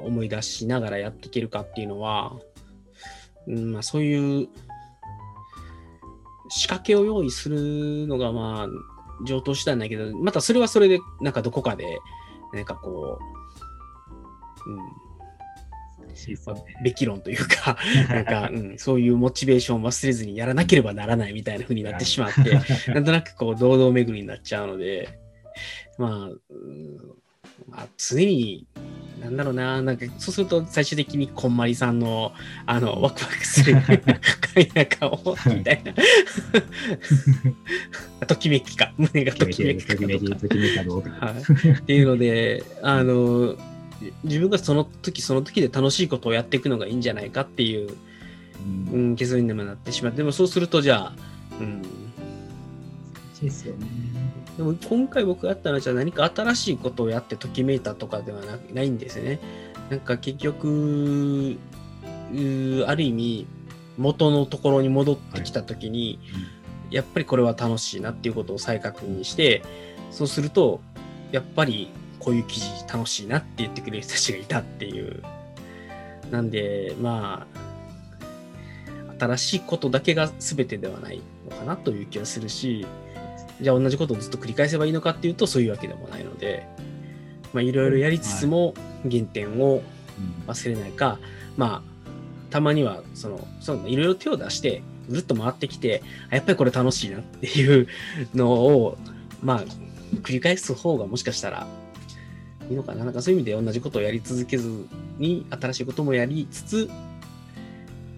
[0.05, 2.41] 思い出しながらやっていけるかっていうのは、うん
[3.47, 4.49] まあ、そういう
[6.49, 11.99] 仕掛けを用意するのが、まあ、上等手段だけど、またそれはそれで、なんかどこかで、
[12.53, 13.19] なんかこ
[14.65, 14.83] う、うん、ま
[16.53, 17.77] あべき論というか、
[18.09, 22.59] なんか、うん、そういうモチベーションを忘れずにやらなければならないみたいな風になってしまって、
[22.91, 25.19] なんとなくこう、堂々巡りになっちゃうので、
[25.97, 26.97] まあ、うん
[27.69, 28.65] まあ、常に、
[29.21, 32.33] なんだろうな、なんか、そうすると最終的にこんまりさんの、
[32.65, 34.01] あの、ワクワクする快
[34.73, 35.93] な顔みたいな。
[38.27, 40.39] ときめきか、胸がときめきかときめき、とか。
[40.39, 41.09] ときめきかどうか。
[41.09, 41.33] はい、
[41.71, 43.57] っていうので、あの、
[44.23, 47.89] 自分がその時その時で楽しいことをやっていくのがいいんじゃないかっていう、
[48.91, 51.15] うんうん、結論にもなってしまって、でもそうするとじゃあ、
[51.59, 51.89] うん、難
[53.33, 53.87] しいですよね。
[54.57, 59.39] でも今回僕がやったのはじゃあ何か新しいことをやってときめいたとかではなないんですよね。
[59.89, 61.57] なんか結局、
[62.87, 63.47] ある意味
[63.97, 66.19] 元のところに戻ってきた時に、
[66.89, 69.63] やっぱりこれは楽しいなっていうことを再確認して、
[70.11, 70.81] そうすると、
[71.31, 71.89] やっぱり
[72.19, 75.21] こういう記事楽しいなって言ってくれる人たちがいたっていう。
[76.31, 77.47] なんで、ま
[79.17, 82.85] あ、新しいことだけが全てではないのかなという気がするし、
[83.61, 86.67] じゃあ同じことをずっと繰り返せばいいのかっていうとそういうわけでもないので、
[87.53, 88.73] まあいろいろやりつつも
[89.09, 89.81] 原点を
[90.19, 90.47] うん。
[90.47, 91.19] 忘れないか、
[91.57, 91.97] まあ
[92.49, 96.01] たまにはそのそういろいろ手を出してぐるっと回ってきて
[96.31, 97.87] あやっぱりこれ楽しいなっていう
[98.33, 98.97] のを
[99.43, 99.63] まあ
[100.21, 101.67] 繰り返す方がもしかしたら
[102.69, 103.05] いいのかな。
[103.05, 104.87] なんかそういう意味で同じことをやり続けず
[105.17, 106.89] に新しいこともやりつつ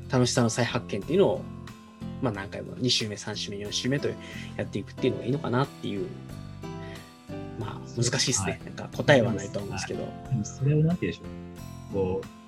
[0.09, 1.41] 楽しさの再発見っていうのを
[2.21, 4.09] まあ何回も2週目3週目4週目と
[4.57, 6.07] やっていくっていうのがいいのかなっていう。
[7.59, 8.61] まあ難しいですね、はい。
[8.65, 9.99] なんか答えはないと思うんですけど、
[10.29, 11.23] でもそれをなんて言うんでしょ
[11.91, 11.93] う。
[11.93, 12.39] こう、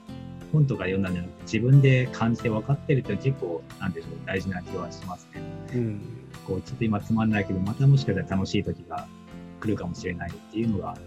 [0.52, 5.42] 本とか読んだんじゃなくて、自分で感じて分かってるって結構、なんでしょう、大事な気はしますね。
[5.74, 6.02] うん。
[6.46, 9.08] こう、ちょっと今つまんないけど、またもしかしたら楽しい時が
[9.60, 10.98] 来るかもしれないっていうのが、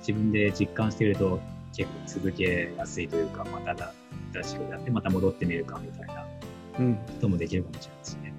[0.00, 1.40] 自分で実感してると、
[1.74, 3.94] 結構続けやすいというか、まただ
[4.32, 6.14] 新しくやって、また戻ってみるかみたいな。
[6.14, 6.21] うん
[6.72, 6.82] こ
[7.20, 8.34] ともできるかもしれないですね。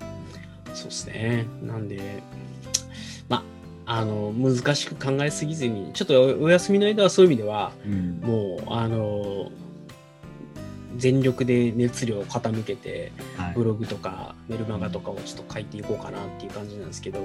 [0.74, 1.46] そうですね。
[1.62, 2.22] なんで、
[3.30, 3.44] ま
[3.86, 8.20] あ、あの、難しく考えすぎずに、ちょっとおお休みの間はそういう意味では、うん。
[8.22, 9.52] もう、あの、
[10.98, 17.20] 全力で熱量を傾けて、はいブログとかメルマガとかをちょっと書いていこうかなっていう感じなんですけど、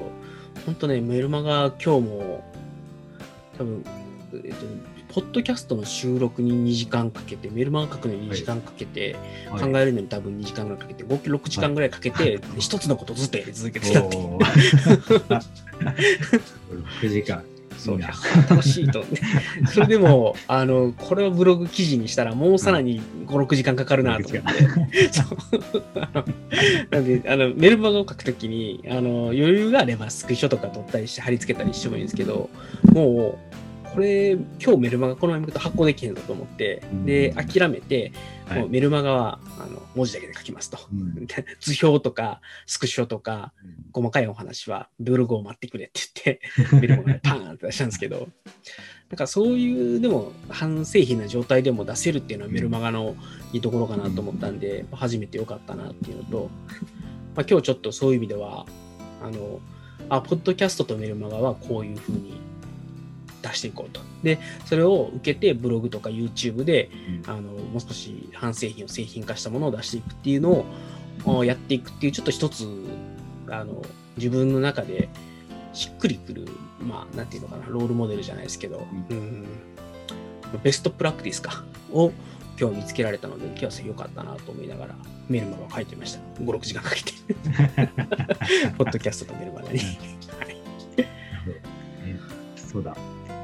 [0.67, 2.53] 本当ね、メルマガ今日も、
[3.57, 3.85] 多分、
[4.35, 4.67] えっと、
[5.19, 9.17] ポッドキャストの収録に2時間かけて、メルマガ書くのに2時間かけて、
[9.51, 14.23] はい考えるのに多分2時間ぐらいかけて、合計6時間ぐらいかけて、一つのことをずっとやり続けてたっていう。
[14.23, 14.45] おー
[17.03, 17.43] 6時間。
[17.77, 18.11] そういいな
[18.49, 19.05] 楽しいと。
[19.73, 24.43] それでも、あの、これをブログ記事にしたら、もうさらに5、6時間かかるなと思って。
[26.97, 32.51] なんで、あの、メルマガを書くときに、あの、余裕があればスクショとか撮ったりして貼り付けたりしてもいいんですけど、
[32.93, 33.59] もう、
[33.93, 38.13] これ、今日メルマガこのままいくと発行できへんぞと思って、で、諦めて、
[38.47, 38.61] はい。
[38.61, 40.79] もうメルマガは、あの、文字だけで書きますと。
[40.93, 41.27] うん。
[41.61, 43.53] 図表とか、スクショとか、
[43.93, 46.41] 細かいお話はブログを待ってくれって言って、
[46.81, 48.29] メルマガでパーンって出したんですけど、
[49.11, 53.17] なんかそういう、でも、半製品な状態でも出せるっていうのはメルマガの
[53.53, 56.51] いいところかなと思ったんで、初めてよかったなっていうのと、
[57.35, 58.67] まあ、今日ちょっとそういう意味では、
[59.23, 59.61] あの、
[60.09, 62.48] あ、ポッドキャストとメルマガはこういうふうに
[63.43, 64.01] 出していこうと。
[64.23, 66.91] で、それを受けてブログとか YouTube で、
[67.27, 70.65] うんあの、もう少し半製品を製品化したものを出していくっていうのを
[71.25, 72.67] おやっていくっていう、ちょっと一つ、
[73.49, 73.83] あの、
[74.17, 75.09] 自分の中で
[75.73, 76.47] しっくりくる、
[76.81, 79.47] まあ、なんていうのかな、ロールモデルじゃないですけど、うん、
[80.63, 82.13] ベストプラクティスか、を
[82.61, 84.97] 今日見つけられたので、今日は良かったなと思いながら、
[85.29, 86.21] メルマガを書いてました。
[86.43, 87.13] 5、6時間かけて。
[88.77, 89.79] ポッドキャストとメルマガに。
[89.79, 89.85] は
[92.57, 92.97] そうだ。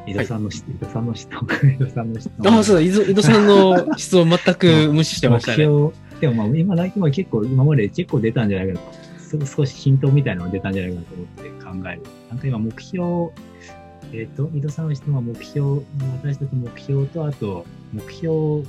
[0.06, 2.54] 井戸さんのし、井戸さんの質問、井戸さんの質問。
[2.54, 5.66] ああ、そうだ、井戸さんの質問全く 無視してましたね。
[5.66, 8.80] 目標、でもまあ今、今結構、今まで結構出たんじゃないかな。
[9.18, 12.02] す少しヒントみたいなのが出たんじゃないかなと思って考える。
[12.30, 13.04] なんか今目標、
[14.12, 15.80] えっ、と、井戸さんの質問は目標、
[16.22, 18.62] 私たち目標と、あと、目標を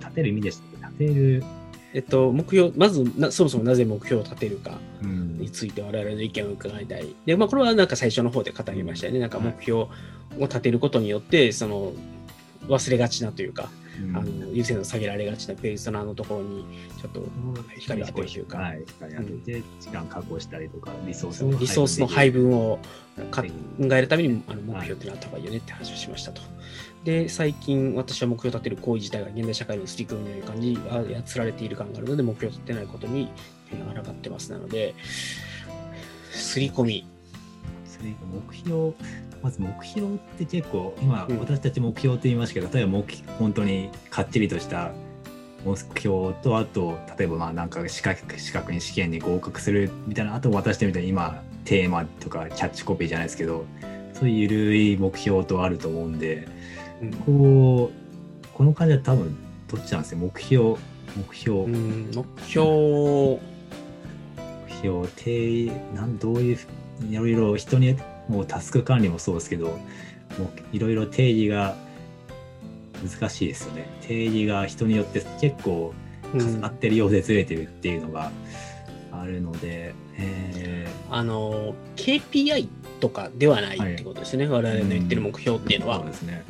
[0.00, 1.44] 立てる意味でした立てる、
[1.92, 5.38] えっと、目標、まずな、そもそもなぜ目標を立てるかうん。
[5.38, 7.14] について我々の意見を伺いたい。
[7.26, 9.18] で、まあ、これはなんか最初の方で語りましたよね。
[9.18, 9.88] なんか目標を
[10.40, 11.92] 立てることによって、その、
[12.68, 13.70] 忘れがちなというか、
[14.00, 14.16] うん。
[14.16, 16.64] あの優先度下げられがちなペルソナのところに
[17.00, 17.22] ちょっと
[17.78, 22.78] 光を当てるというか、はい、光当てて、時間確保したりとか、リソースリソースの配分分を
[23.30, 26.40] 考えるためにあの目標っていうのはあった方がいいよねって話をしましたと。
[27.04, 33.30] で、最近私は目標を立てる行為自体が現代社会の刷り込みのような感じがやつられている感があるので、目標を立てないことに
[33.72, 34.94] えー抗ってますなので、
[36.32, 37.06] 刷り込み。
[37.84, 38.14] それ
[38.48, 38.92] 目標、
[39.42, 43.04] まず目標って結構、今、うん私たち目標って言いましたけど、例えば目
[43.38, 44.92] 本当にかっちりとした
[45.64, 53.64] 目標と、あと、例えばまあなんか資格資格に試験に合格するみたいな、あと私みたいに今、テーマとかキャッチコピーじゃないですけど、
[54.14, 56.48] そういう緩い目標とあると思うんで、
[57.02, 57.12] うん。
[57.12, 59.36] こう、この感じは多分、
[59.68, 60.76] どっちなんですよ、目標、
[61.16, 61.60] 目標。
[61.60, 62.10] うん。
[62.14, 63.40] 目標、目
[64.82, 66.58] 標定なんどういう
[67.08, 67.96] いろいろ人に
[68.28, 69.78] もうタスク管理もそうですけどもう
[70.72, 71.76] いろいろ定義が
[73.02, 73.86] 難しいですよね。
[74.02, 75.94] 定義が人によって結構
[76.34, 78.30] うん合ってるようでずれてるっていうのが
[79.10, 82.68] あるので、えあの KPI
[83.00, 85.98] とかではないってことですね、我々の言ってる目標っていうーのは。
[85.98, 86.44] そうですね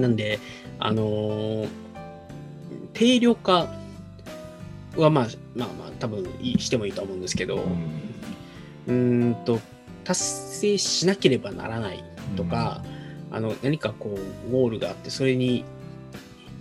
[0.00, 0.38] なんで、
[0.78, 1.68] あのー
[2.92, 3.68] 定量化
[4.96, 7.62] はまあ、まあまあ、多分いいしてもいいと思うんですけど、
[8.86, 9.60] うーんと、
[10.02, 12.02] 達成しなければならない
[12.36, 12.82] とか、
[13.30, 14.16] あの、何かこ
[14.48, 15.64] う、ゴールがあって、それに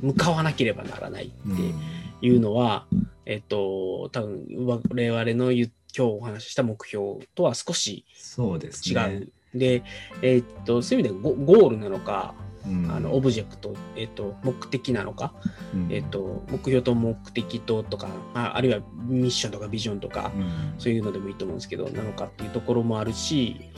[0.01, 2.85] 向かわなければならないうんっていうのは、
[3.25, 4.45] えっと、多分
[4.89, 9.57] 我々の今日お話しした目標とは少しそうです違ねう。
[9.57, 9.83] で、
[10.21, 12.35] えっと、そういう意味でゴゴールなのか、
[12.67, 12.91] うん。
[12.91, 15.33] あのオブジェクト、えっと、目的なのか、
[15.73, 15.87] うん。
[15.91, 20.73] えっと、目標と目的ととか、ああるいはミッションとかビジョンとか、うん。
[20.77, 23.71] そういうのでもいいと思うんですけど、なのかっていうところもあるし、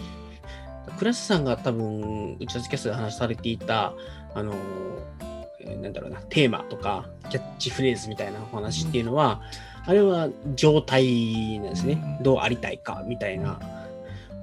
[0.98, 3.94] 倉瀬さんが多分、打ち合わせキャストで話されていた、
[4.34, 4.54] あの、
[5.62, 9.42] えーなんだろうな、テーマとか、キャッチフレーズみたいなお話っていうのは、
[9.86, 12.02] あれは状態なんですね。
[12.20, 12.24] うん。
[12.24, 13.60] どうありたいかみたいな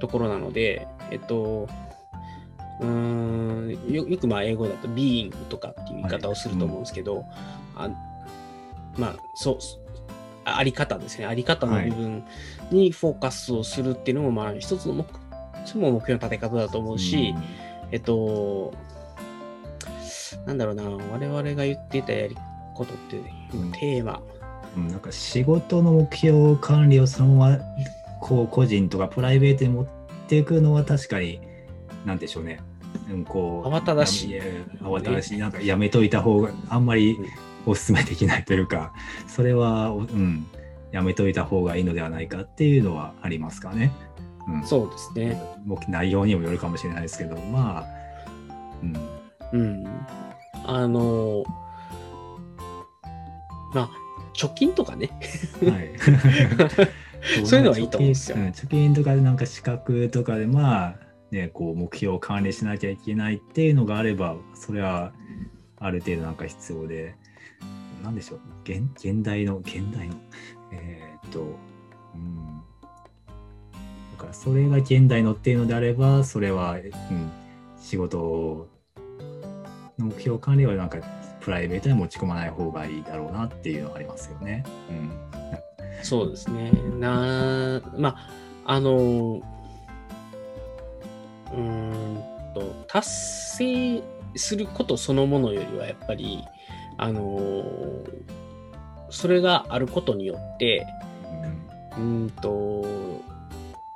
[0.01, 1.69] ところなので、えっと、
[2.81, 7.25] うーんよよくまあ英語だと being とかっていう言い方をすると思うんですけど、
[7.77, 7.89] あ
[8.97, 9.59] まあそう
[10.45, 11.27] ああり方ですね。
[11.27, 12.25] あり方の部分
[12.71, 15.05] にフォーカスをするっていうのもまあ一つの目
[15.65, 17.35] それも目標の立て方だと思うし、
[17.91, 18.75] えっと
[20.47, 20.83] なんだろうな。
[20.85, 22.37] 我々が言っていたやり
[22.75, 23.17] ことって、
[23.55, 24.21] うんテーマ。
[24.77, 24.89] うん。
[24.89, 27.59] なんか仕事の目標管理をそのまま
[28.21, 29.87] こう個人とかプライベートに持っ
[30.29, 31.41] ていくのは確かに
[32.05, 32.61] 何でしょうね。
[33.11, 34.45] うん、こう慌ただしいや
[34.81, 37.19] 慌ただしいなんかやめといた方があんまり
[37.67, 38.93] お勧めできないというか
[39.27, 40.47] それは、うん、
[40.93, 43.93] やめといた方がいいのではないかっていうのはありますかね。
[44.47, 45.43] うん、そうですね。
[45.65, 47.87] もう内容にもよるかもしれないですけどまあ、
[49.53, 49.87] うん、うん。
[50.67, 51.45] あの、
[53.75, 53.91] まあ、
[54.35, 55.11] 貯金とかね。
[55.63, 55.93] はい。
[57.45, 61.04] そういうのはいいと思うんですよ貯金とかでなんか資格とかでまあ
[61.35, 65.13] ねこう目標を管理しなきゃいけないっていうのがあればそれは
[65.79, 67.17] ある程度なんか必要で。
[68.03, 68.41] なんでしょう。
[68.65, 70.15] 現現代の現代の。
[70.73, 71.57] えーっと
[72.15, 72.63] うん。
[74.13, 76.79] だからそれが現代のっていうのであればそれは、う
[77.15, 77.33] ん、
[77.81, 78.69] 仕事
[79.99, 80.99] の目標管理はなんか
[81.41, 84.65] プライベートに持ち込まない方がいいだろうなっていうのはありますよね。
[84.91, 85.13] うん。
[86.03, 86.73] そうですね。
[86.99, 88.17] な、ま
[88.67, 89.43] あ、あの、
[91.53, 92.23] うーん
[92.55, 94.03] と、達成
[94.37, 96.45] することそのものよりは、やっぱり、
[96.97, 97.65] あの、
[99.11, 100.87] それがあることによって、
[101.97, 102.85] うーんと、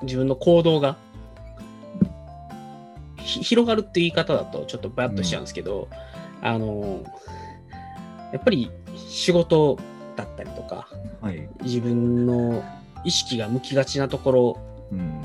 [0.03, 0.97] 自分の行動が
[3.29, 5.89] ひ広がるって言い方だとちょっとバッとしちゃうんですけど、
[6.41, 7.03] あの、
[8.33, 9.79] やっぱり仕事
[10.17, 10.89] だったりとか、
[11.21, 11.49] はい。
[11.63, 12.63] 自分の
[13.05, 14.59] 意識が向きがちなところ
[14.93, 15.23] うん。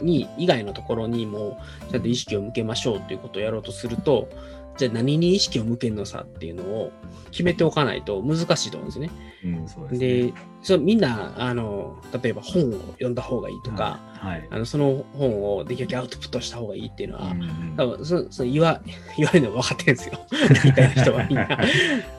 [0.00, 1.58] に、以外のところにも、
[1.90, 4.28] ちゃんと意識を向けましょうということをやろうとすると、
[4.76, 6.92] じゃあ何に意識を向けるのさっていうのを
[7.30, 9.10] 決めておかないと難しいと思うんですね。
[9.44, 10.22] うん、そうですね。
[10.28, 14.48] で、そうみんな、あの、例えば本を読んだ方がいいとか、はい。
[14.50, 18.80] あのその本をできるだけアウトプットした方がいいっていうのは、うん多分そそ言わ
[19.16, 20.18] 言われるの分かってるんですよ。
[20.64, 21.48] 大体の人はみんな。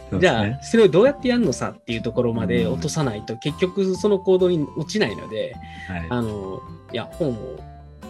[0.10, 5.55] そうじゃあ、それをどうやってやるのさっていうところまで落とさないと、結局その行動に落ちないので、
[5.88, 6.62] はいあの、
[6.93, 7.60] いや、本を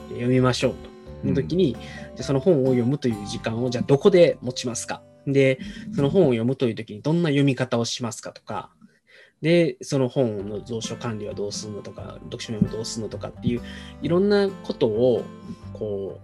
[0.09, 0.97] 読みましょうと。
[1.23, 1.75] の時に、
[2.17, 5.03] じゃあその本を読むという時間を、じゃあどこで持ちますか？
[5.27, 5.59] で、
[5.93, 8.71] その本を読むという時にどんな読み方をしますかとか、
[9.41, 13.61] で、その本の蔵書管理はどうするのとか、読書メモどうするのとかっていう、
[14.01, 15.23] いろんなことを、
[15.73, 16.19] こ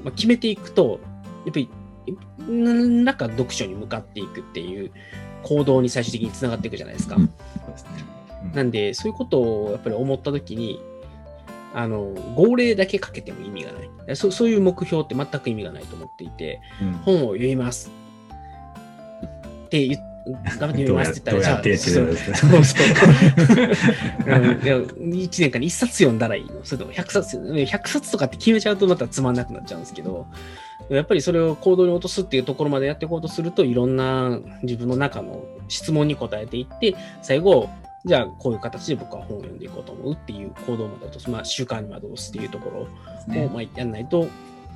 [0.00, 1.00] う、まあ、決めていくと、
[1.44, 1.68] やっぱり
[2.48, 4.92] 何らか読書に向かっていくっていう
[5.42, 7.16] 行動に最終的につながっていくじゃないですか。
[8.54, 10.80] なんで、そういうことをやっぱり思ったときに、
[11.74, 14.16] あの、号令だけかけても意味がない。
[14.16, 17.90] そそういう目標って全く意味がないと思っていて、うん本を読みます
[19.66, 22.86] って言っ頑張って読みますって言ったら、じゃあどうやってってそうそう。
[24.26, 26.64] うんいや1年間に1冊読んだらいいの。
[26.64, 30.26] それとも100冊、100冊とかって決めちゃうとまたつまんなくなっちゃうんですけど、
[30.88, 37.68] やっぱりそれを行動に落とすっていうところまでやっていこうとすると、いろんな自分の中の質問に答えていって、最後、
[38.04, 42.88] じゃあこういう形で僕は本を読んでいこうと思うっていう行動まで落とす、まあ習慣に戻すっていうところを、
[43.32, 43.48] ね。
[43.52, 44.28] まあ、やんないと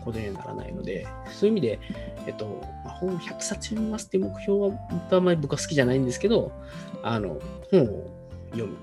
[0.04, 1.80] 行動にはならないので、そういう意味で、
[2.26, 4.70] えっと、まあ、本100冊読みますっていう目標は、
[5.10, 6.52] あんまり僕は好きじゃないんですけど、
[7.02, 8.10] あの、本を
[8.50, 8.76] 読む。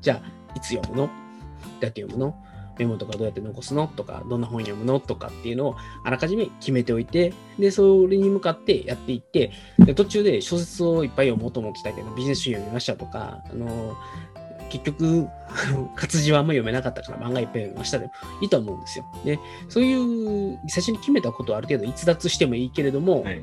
[0.00, 1.06] じゃあ、いつ読むの？
[1.06, 2.34] どうやって読むの？
[2.78, 13.96] メモとかどうやって残すのとか、どんな本読むのとかっていうのをあらかじめ決めておいて、で、それに向かってやっていって、で途中で小説をいっぱい読もうと思ってたけど、ビジネス書読みましたとか、あの、
[14.68, 15.28] 結局、
[15.94, 18.12] 活字はあんま読めなかったから漫画いっぱい読みましたでも
[18.42, 19.04] いいと思うんですよ。
[19.24, 23.42] で、そういう、最初に決めたことはある程度逸脱してもいいけれども、はい。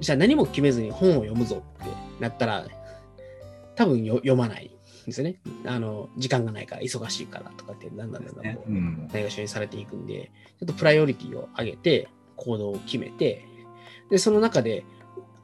[0.00, 1.90] じゃあ何も決めずに本を読むぞって
[2.20, 2.66] なったら、
[3.74, 4.70] 多分よ読まないん
[5.06, 5.36] ですよね。
[5.66, 9.08] あの、時間がないから、忙しいからとかって、だんだんだんだん。
[9.12, 10.30] ないがしろにされていくんで、
[10.60, 13.44] ちょっとプライオリティを上げて、行動を決めて、
[14.10, 14.84] で、その中で、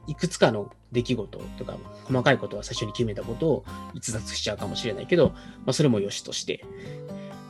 [0.07, 5.35] いくつかの出来事とか、細かいことは最初に決めたことを逸脱しちゃうかもしれないけど、ま
[5.67, 6.65] あ、それも良しとして、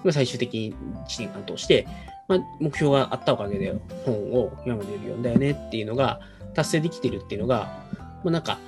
[0.04, 0.76] まあ最終的に
[1.08, 1.88] 1年間通して、
[2.28, 3.74] まあ、目標があったおかげで
[4.06, 6.20] 本を今までより読んだよねっていうのが
[6.54, 7.84] 達成できてるっていうのが、
[8.24, 8.60] まあ、なんか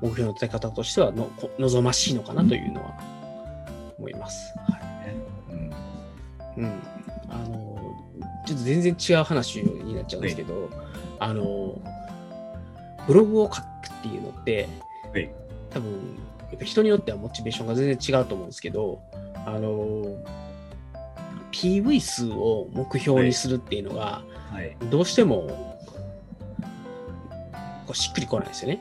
[0.00, 2.98] 目標の立て方としてはのこ望ましいのかなというのは
[3.98, 4.54] 思います。
[4.56, 5.14] はい。
[6.56, 6.64] うん。
[6.64, 6.82] うん、
[7.28, 7.78] あの
[8.46, 10.70] ちょっと全然違う話になっちゃうんですけど、
[11.18, 11.80] あの
[13.06, 14.68] ブログを書くっていうのって、
[15.12, 15.30] はい。
[15.70, 15.92] 多分
[16.50, 19.00] やっぱ人によってはモチベーションが全然違うと思うんですけど
[19.46, 20.18] あの
[21.52, 24.76] PV 数を目標にするっていうのが、はい。
[24.90, 25.69] どうしても
[27.90, 28.80] こうしっくりこないですよね。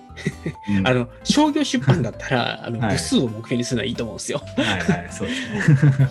[0.70, 4.42] うんあの商業出版だったらあのはい部数を目標にするのはいいと思うんですよ。
[4.56, 6.10] はいはい、そうですね。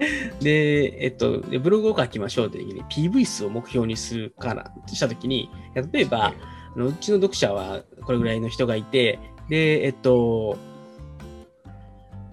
[0.40, 5.50] で、えっと、でブログを書きましょうって時に PV 数を目標にするからしたときに、
[5.92, 6.34] 例えば、はい
[6.72, 9.18] あのうちの読者はこれぐらいの人がいて、
[9.48, 10.56] で、えっと、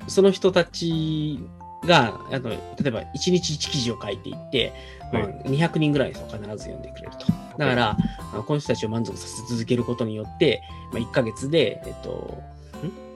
[0.07, 1.39] その人たち
[1.85, 4.73] が、あの例えば1日1記事を書いていって、
[5.11, 7.46] まあはい200人ぐらいの人が必ず読んでくれると。
[7.57, 7.97] だから、
[8.45, 12.41] この人たちを満足させ続けることによって、まあ、1ヶ月で、えっと、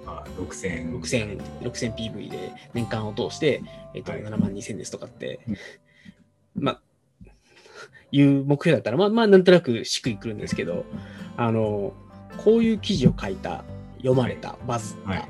[0.05, 0.99] あ6000。
[0.99, 3.63] 6000、6000 PV で年間を通して、
[3.93, 4.23] えっと、はい。
[4.23, 6.81] 7万2000ですとかってうん、まあ、
[8.11, 10.85] いう目標だったら、まあ、まあ、なんとなくしっくりくるんですけど、
[11.37, 11.93] あの、
[12.43, 13.63] こういう記事を書いた、
[13.97, 15.27] 読まれた、バズった、はい。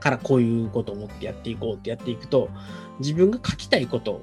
[0.00, 2.50] からこういうことを思ってやっていこうってやっていくと、
[3.00, 4.22] 自分が書きたいこと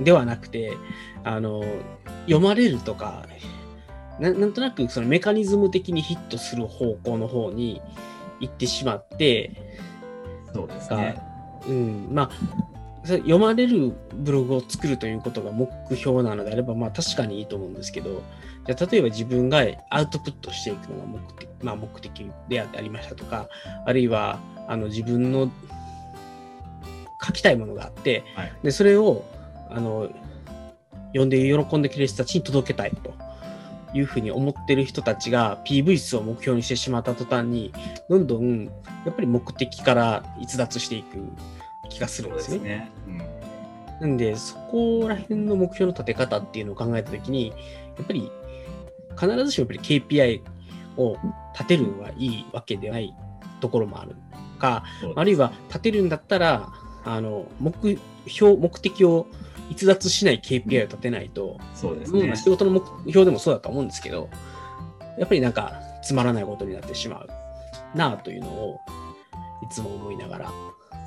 [0.00, 0.76] ではなくて、
[1.24, 1.64] あの、
[2.26, 3.26] 読まれるとか、
[4.20, 7.80] ななんとなくそのメカニズム的にヒットする方向の方に
[8.40, 9.52] 行ってしまって、
[10.52, 11.20] そうですね。
[11.66, 18.22] うん、まあ、読まれるブログを作るということが目標なのであれば、まあ確かにいいと思うんですけど、
[18.66, 23.48] じゃあ例えば自分がアウトプットしていくのが目的,、まあ、目的でありましたとか、
[23.86, 25.50] あるいはあの自分の
[27.24, 29.24] 書きたいものがあって、はいでそれを
[29.70, 30.10] あの
[31.08, 33.14] 読んで喜んでくれる人たちに届けたいと
[33.94, 37.72] いうふうに思ってる人たちが PV 数を目標にしてしまった途端に、
[38.08, 38.64] どんどん
[39.04, 41.18] やっぱり目的から逸脱していく
[41.88, 42.58] 気がするんですね。
[42.58, 42.92] ね。
[43.06, 43.40] うん
[44.00, 47.54] なんで、そこら辺の目標の立て方っていうのを考えたときに、や
[48.02, 48.32] っぱり
[49.20, 50.40] 必ずしもやっぱり KPI
[50.96, 51.18] を
[51.52, 53.14] 立てるのはいいわけではない
[53.60, 54.16] ところもある
[54.58, 54.84] か、
[55.14, 56.72] あるいは立てるんだったら、
[57.04, 59.26] あの目標、目的を
[59.70, 62.36] 逸脱しない KPI を立てないと、そうですね。
[62.36, 64.28] 仕事の目標でもそうだと思うんですけど、
[65.16, 67.28] やっぱりなんかつまらないことになってしまう
[67.96, 68.80] なあというのを
[69.62, 70.52] いつも思いながら、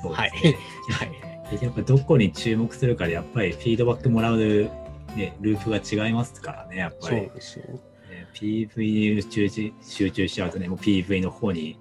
[0.02, 0.30] そうはい。
[0.90, 1.62] はい。
[1.62, 7.26] やっぱどこに注目するかでやっぱりフィードバックもらう、ね、ループが違いますからね、やっぱり。
[7.26, 7.64] そうですよ。
[8.08, 11.78] ね PV に集中集中しちゃうとね、もう PV の方に、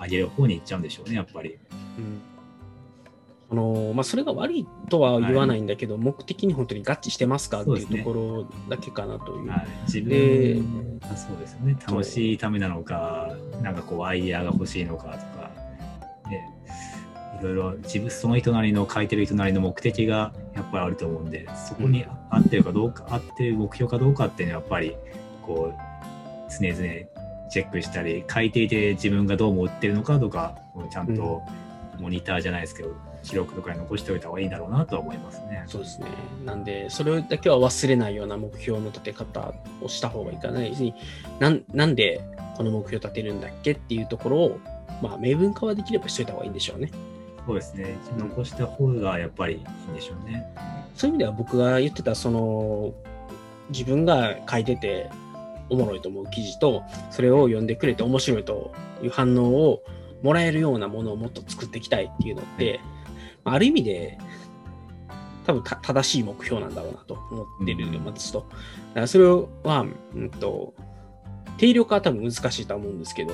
[0.00, 1.58] 上げる方に行っちゃうんでしょうね、やっぱり。
[1.98, 2.31] うん
[3.52, 9.50] あのまあ、それが悪いとは言わないんだけど、目的に本当に合致してますかっていうところだけかなという。
[9.50, 15.50] はい、自で分がそうですよね、楽しいためなのか、なんかこう、アイデアが欲しいのかとか、
[16.30, 16.48] ね、
[17.42, 24.96] いろいろ自分、その人なりの、書いてる人なりの目的がやっぱりあると思うんで、そこに合ってるかどうか、合ってる目標かどうかっていうのは、やっぱり、
[25.42, 26.76] こう、常々
[27.50, 30.56] チェックしたり、書いていて自分がどう思ってるのかとか、
[30.90, 31.42] ちゃんと
[32.00, 35.64] モニターじゃないですけど、記録とかに残しておいた方がいいんだろうなとは思いますね。
[35.66, 36.06] そうですね。
[36.44, 40.94] なんで、それだけは忘れないような目標の立て方をした方がいいかないし、
[41.38, 42.24] なんなんで
[42.56, 44.60] この目標立てるんだっけっていうところを、
[45.02, 46.90] まあ、明文化はできればしといた方がいいんでしょうね。
[47.46, 47.96] そうですね。
[48.18, 50.46] 残した方がやっぱりいいんでしょうね。
[50.94, 52.92] そういう意味では僕が言ってた、その、
[53.70, 55.10] 自分が書いてて
[55.70, 59.82] おもろいと思う記事と、それを読んでくれて面白いという反応を
[60.22, 62.80] もらえるようなものをもっと作っていきたいっていうのって、
[63.44, 64.18] ある意味で、
[65.46, 68.40] 多分正しい目標なんだろうなと思ってるんですと。
[68.40, 68.46] だ
[68.94, 70.74] からそれは、うんと、
[71.58, 73.32] 定量化は多分難しいと思うんですけど、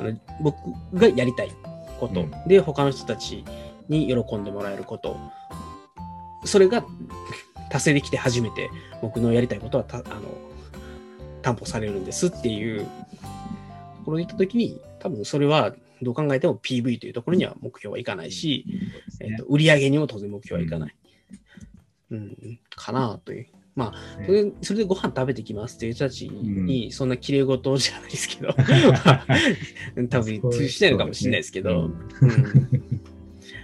[0.00, 0.56] あの僕
[0.94, 1.50] がやりたい
[2.00, 2.32] こと、うん。
[2.46, 3.44] で、他の人たち
[3.88, 5.16] に喜んでもらえること、
[6.44, 6.84] それが
[7.70, 8.70] 達成できて初めて
[9.02, 10.04] 僕のやりたいことはたあの
[11.42, 12.86] 担保されるんですっていうと
[14.06, 19.28] ころに行ったときに、多分それはどう考えても PV というところには目標はいかないし、そうですね。
[19.30, 20.94] えっと売り上げにも当然目標はいかない。
[22.10, 23.46] うん、かなという。
[23.78, 28.52] まあ、それそれでご飯食べてきますっていう人たちに、そんな綺麗事じゃないですけど、
[30.10, 31.90] 多分通じないのかもしれないですけど、うん。
[31.90, 31.94] ま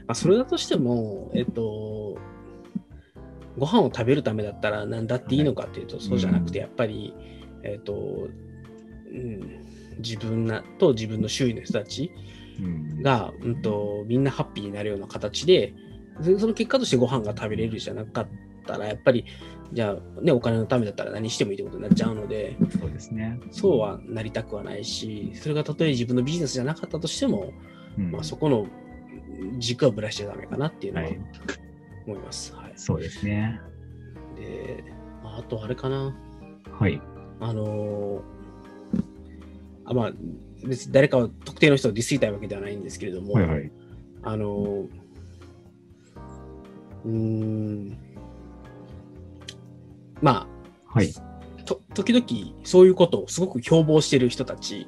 [0.09, 2.17] あ、それだとしても、えっと、
[3.59, 7.13] ご飯を食べるためだったら何だっていいのかっていうと、そうじゃなくて、やっぱり、
[7.65, 8.29] えっと、
[9.13, 9.64] うん、
[9.99, 12.13] 自分なと自分の周囲の人たち
[12.61, 15.75] うんが、うん、とみんなハッピーになるような形で、
[16.21, 18.29] でその結果としてご飯が食べれるじゃなかっ
[18.67, 19.25] たら、やっぱり、
[19.73, 23.41] じゃあ、ね、お金のためだったら何してもいいってことになっちゃうので、そうですね。
[23.51, 27.53] そうはなりたくはないし、それがたとえ自分のビジネスじゃなかったとしても、
[27.99, 28.67] うんまあ、そこの
[29.59, 31.19] 軸はぶらしちゃダメかなっていうのははい
[32.07, 32.55] 思います。
[32.55, 33.61] はいそうですね。
[34.37, 34.85] で、
[35.23, 36.15] まあ、あとあれかな。
[36.71, 37.01] はい。
[37.41, 38.34] あのー
[39.87, 40.13] あまあ、
[40.67, 43.71] 別に誰かを特定の人をディスりたいわけではないんですけれども、はいはい。
[44.23, 44.89] あのー
[47.05, 47.99] うーん、
[50.23, 50.49] ま
[50.87, 51.13] はい。
[51.17, 54.87] あ、と時々そういうことをすごく標榜してる人たち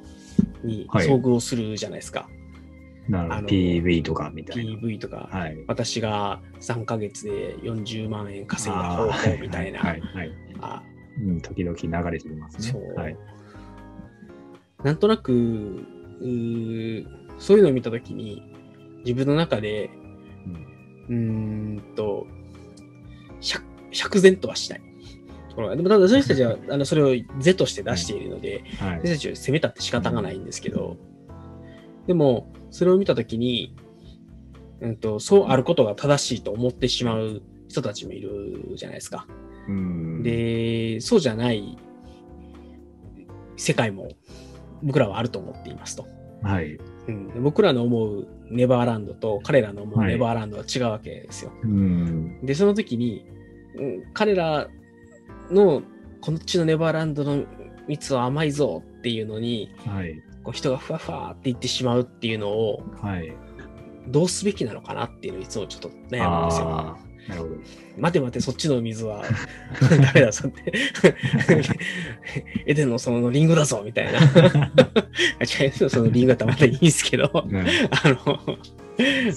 [0.63, 2.27] にはい遭遇するじゃないですか。
[3.07, 3.35] なるほど。
[3.35, 4.71] あの PV とかみたいな。
[4.73, 5.57] PV とか、はい。
[5.67, 9.79] 私が3ヶ月で40万円稼いだ方法みたいな。
[9.79, 10.01] はい。
[10.01, 10.31] はい。
[10.59, 10.83] あ
[11.19, 12.63] うん、時々流れてますね。
[12.71, 13.17] そうはい。
[14.83, 15.85] なんとなく、
[17.39, 18.43] そういうのを見たときに、
[19.05, 19.89] 自分の中で、
[21.09, 22.27] うーんと、
[23.39, 24.81] 釈釈然とはしない。
[25.49, 28.99] ところがでも、ただ、そういう人たちは、 あのそれを是として出しているので、はい。
[28.99, 30.97] 私たちを責めたって仕方がないんですけど、
[32.05, 33.75] でも、それを見たときに、
[34.81, 39.27] うんと、そうあることが正しいと思ってしまう人たちもいるじゃないですか。
[39.67, 41.77] うん、で、そうじゃない
[43.57, 44.09] 世界も
[44.83, 46.05] 僕らはあると思っていますと。
[46.43, 46.77] はい。
[47.07, 51.51] うん、で僕らの思うネバーランドと彼らの思うはいネバーランドは違うわけですよ。
[51.63, 52.45] うん。
[52.45, 53.25] で、その時に、
[53.75, 54.67] うん彼ら
[55.51, 55.83] の
[56.19, 57.43] こっちのネバーランドの
[57.87, 60.21] 蜜は甘いぞっていうのに、はい。
[60.43, 63.33] こう人がふわふわって言ってしまうっていうのをはい。
[64.07, 66.97] どうすべきなのかなっていうのをいつもちょっと悩むんですよ。
[67.29, 67.55] ああ、なるほど。
[67.97, 69.23] 待て待て、そっちの水は。
[70.01, 70.73] ダメだぞって。
[72.65, 74.19] エデンの園のリンゴだぞみたいな。
[75.41, 77.53] 違う、そのリンゴだったらまたいいんですけど、あうん。
[77.53, 77.67] の、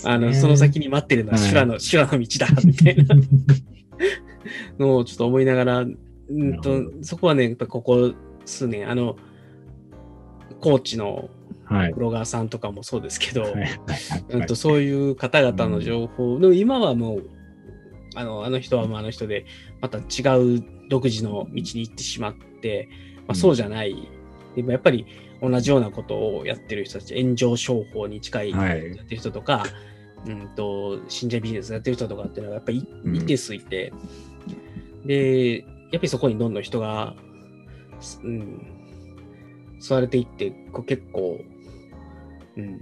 [0.04, 3.16] あの、その先に待ってるのは修羅の、修羅の道だ、みたいな。
[4.78, 5.92] のをちょっと思いながら、う
[6.30, 8.12] んなと、そこはね、やっぱここ
[8.44, 9.16] 数年、あの、
[10.60, 11.30] コーチの
[11.70, 11.92] はい。
[11.92, 13.52] ブロガーさんとかもそうですけど、はい。
[13.52, 13.70] はい。
[14.30, 16.40] うんとそういう方々の情報。
[16.40, 17.30] の、今はもう
[18.14, 19.46] あのあの人はもうあの人で
[19.80, 22.88] また違う独自の道に行ってしまって、
[23.26, 24.08] まあ、そうじゃない、
[24.56, 25.06] でもやっぱり
[25.40, 28.90] 同じようなことをやってる人たち炎上商法に近いやはい。
[28.90, 29.64] ってる人とか、
[30.26, 33.16] うん、と信者ビジネスやってる人とかっていうのはやっぱりうん。
[33.16, 33.92] 一定数いて、
[35.04, 37.14] でやっぱりそこにどんどん人が、
[38.22, 38.66] うん、
[39.80, 41.40] 吸われていってこう結構、
[42.56, 42.80] うん、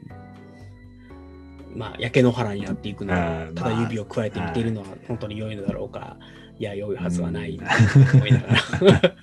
[1.75, 6.17] まあ焼け野原になっていくのあをーただまあ指を加えて見ているのは本当に良いのだろうか、
[6.59, 7.59] いや良いはずはないうん。
[7.59, 7.65] と
[8.17, 8.55] 思いながら。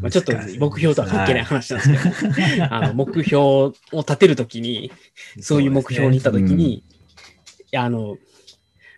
[0.00, 4.90] まあちょっと目標とは関係ない話なんですけど、 あの目標を立てるときに
[5.38, 6.82] そういう目標に行ったときに、
[7.76, 8.16] あの、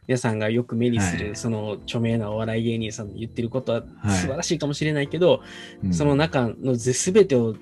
[0.06, 1.36] 皆さんがよく目にする、はい。
[1.36, 4.16] その著名なお笑い芸人さんの言ってることははい。
[4.16, 5.42] 素晴らしいかもしれないけど、
[5.84, 5.94] うん。
[5.94, 7.56] その中のすべてを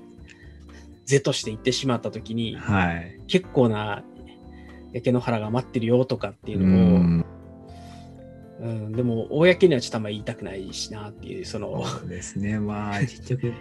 [1.06, 3.20] 是として言ってしまったときに、はい。
[3.26, 4.04] 結構な
[4.92, 7.24] 焼け野原が待ってるよとかっていううのを、ん
[8.60, 12.58] うん、でも、公にはちょっとあんまり言いたくないしなっていう、その、そうですね。
[12.58, 13.52] まあ、 結局、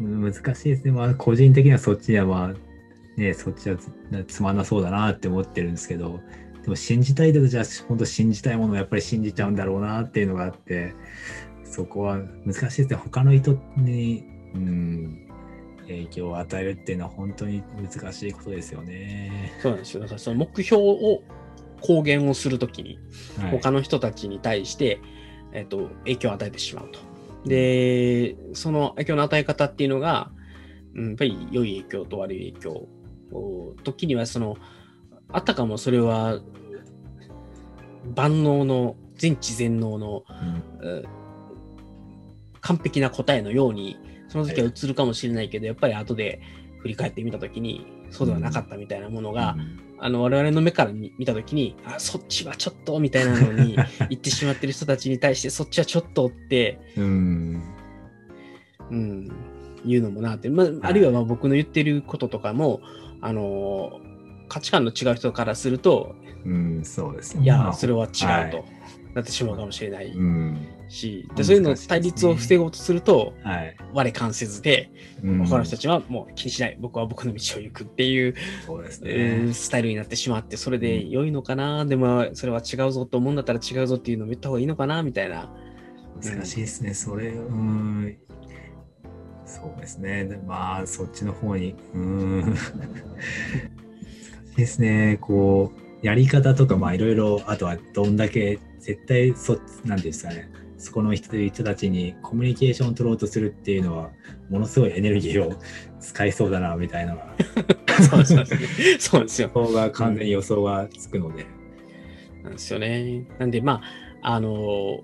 [0.00, 0.92] うん難しいですね。
[0.92, 3.90] まあ、個人的にはそっちには、まあ、ね、そっちはつ
[4.28, 6.20] つまんなそうだなって思ってるんですけど、
[6.62, 10.94] でも信じたいだと、じゃあ、本当信じたいものをやっぱり信じちゃうんだろうなっていうのがあって、
[11.64, 12.96] そこは難しいですね。
[12.96, 14.24] 他の人に、
[14.54, 15.25] うん、
[15.86, 19.52] 影響を与えるっていうのは本当に難しいことですよね。
[19.62, 20.00] そうなんですよ。
[20.00, 21.22] だからその目標を
[21.80, 22.98] 公言をするときに、
[23.38, 25.00] はい、他の人たちに対して、
[25.52, 26.98] えっと、影響を与えてしまうと。
[27.48, 30.30] で、その影響の与え方っていうのが、
[30.94, 32.88] うん、やっぱり良い影響と悪い影響。
[33.82, 34.56] 時にはその、
[35.28, 36.40] あたかもそれは
[38.14, 40.24] 万能の、全知全能の、
[40.80, 41.04] うんうん
[42.66, 43.96] 完璧な答えのように、
[44.44, 46.40] その時は映るかもしれないけど、やっぱり後で
[46.80, 49.80] 振り返ってみたときに、そうではなかったみたいなものが、うん。
[49.98, 53.76] あの我々の目から見見たときに、あ、そっちはちょっとみたいなのに
[54.10, 57.62] 言ってしまってる人たちに対して、そっちはちょっとって、うん。
[58.90, 59.28] うん、
[59.84, 62.80] 言うのもなって、まあ、あるいはまあ僕の言ってることとかも、
[63.20, 64.00] あの
[64.48, 66.14] 価値観の違う人からすると、
[66.44, 67.42] うん、そうですね。
[67.42, 68.50] いや、まあそれは違うはい。
[68.50, 68.64] と
[69.14, 70.12] なってしまうかもしれない。
[70.12, 70.58] うん。
[70.88, 73.76] し、でそういうの対立を防ごうとすると、はい。
[73.92, 74.90] 我関せずで、
[75.22, 78.34] うん他の人たちはもう気にしない、僕は僕の道を行くっていう、
[78.66, 79.52] そうですえーね。
[79.52, 85.02] スタイルになってしまって、それで良いのかな、でもそれは違うぞと思うんだったら違うぞっていうのを言った方がいいのかな？
[85.02, 85.50] みたいな。
[86.22, 86.94] 難しいですね。
[86.94, 88.16] それ、うん。
[89.44, 90.24] そうですね。
[90.24, 92.40] でまあ、そっちの方に、うん。
[92.40, 92.60] 難し
[94.54, 95.18] いですね。
[95.20, 95.72] こ
[96.02, 100.50] う、やり方とか、まあ、いろいろ、あとはどんだけ、絶対、そ、なんていうんですかね。
[100.78, 104.10] そこの人人たちにコミュニケーションを取ろうとするっていうのは、
[104.50, 105.54] ものすごいエネルギーを
[106.00, 107.16] 使いそうだな、みたいな
[108.10, 108.58] そうそうそう
[108.98, 109.50] そうですよ。
[109.54, 111.46] が完全に予想がつくので。
[112.42, 113.26] なんですよね。
[113.38, 113.80] なんで、ま
[114.22, 115.00] あ、あの、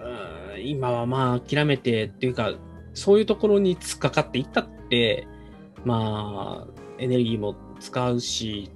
[0.00, 2.54] うん今はまあ諦めてっていうか、
[2.92, 5.26] そういうところに突っかかっていったって、
[5.84, 8.70] まあ、エネルギーも使うし、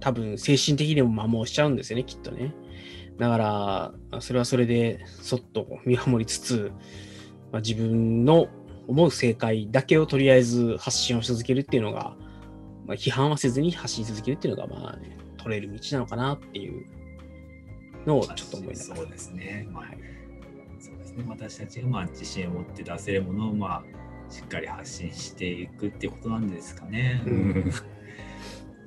[0.00, 2.54] 多分精神的にも摩耗しちゃうんですよね、きっとね。
[3.20, 3.36] だか
[4.10, 6.72] ら、それはそれで、そっと見守りつつ、
[7.52, 8.48] まあ、自分の
[8.88, 12.16] 思う正解だけをとりあえず発信をし続けるっていうのが、
[12.86, 14.98] まあ、批判はせずに発信し続けるっていうのが、まあ、
[15.36, 16.86] 取れる道なのかなっていう
[18.06, 18.96] のをちょっと思いながら。
[18.96, 19.68] そうですね。
[19.70, 19.98] まあはい
[20.78, 21.24] そうですね。
[21.28, 27.22] 私たちがまあ自信を持って出せるものをまあしっかり発信していくっていうことなんですかね。
[27.26, 27.72] うん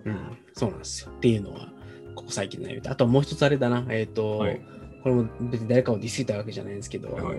[0.05, 1.11] うん、そうなんですよ。
[1.11, 1.71] っていうのは、
[2.15, 2.89] ここ最近の悩みで。
[2.89, 3.85] あともう一つあれだな。
[3.89, 4.61] えっ、と、はい
[5.03, 7.37] これも別に誰かをディスいたわけじゃないんですけど、はい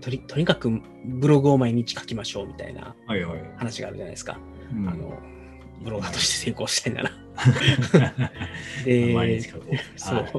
[0.00, 0.68] とりとにかく
[1.04, 3.38] ブログを毎日書きましょうみたいなはいはい。
[3.56, 4.38] 話があるじゃないですか。
[4.72, 5.18] うんあの
[5.84, 7.10] ブロガーとして成功したいなら。
[8.84, 9.98] で、毎日書こう。
[9.98, 10.32] そう、はい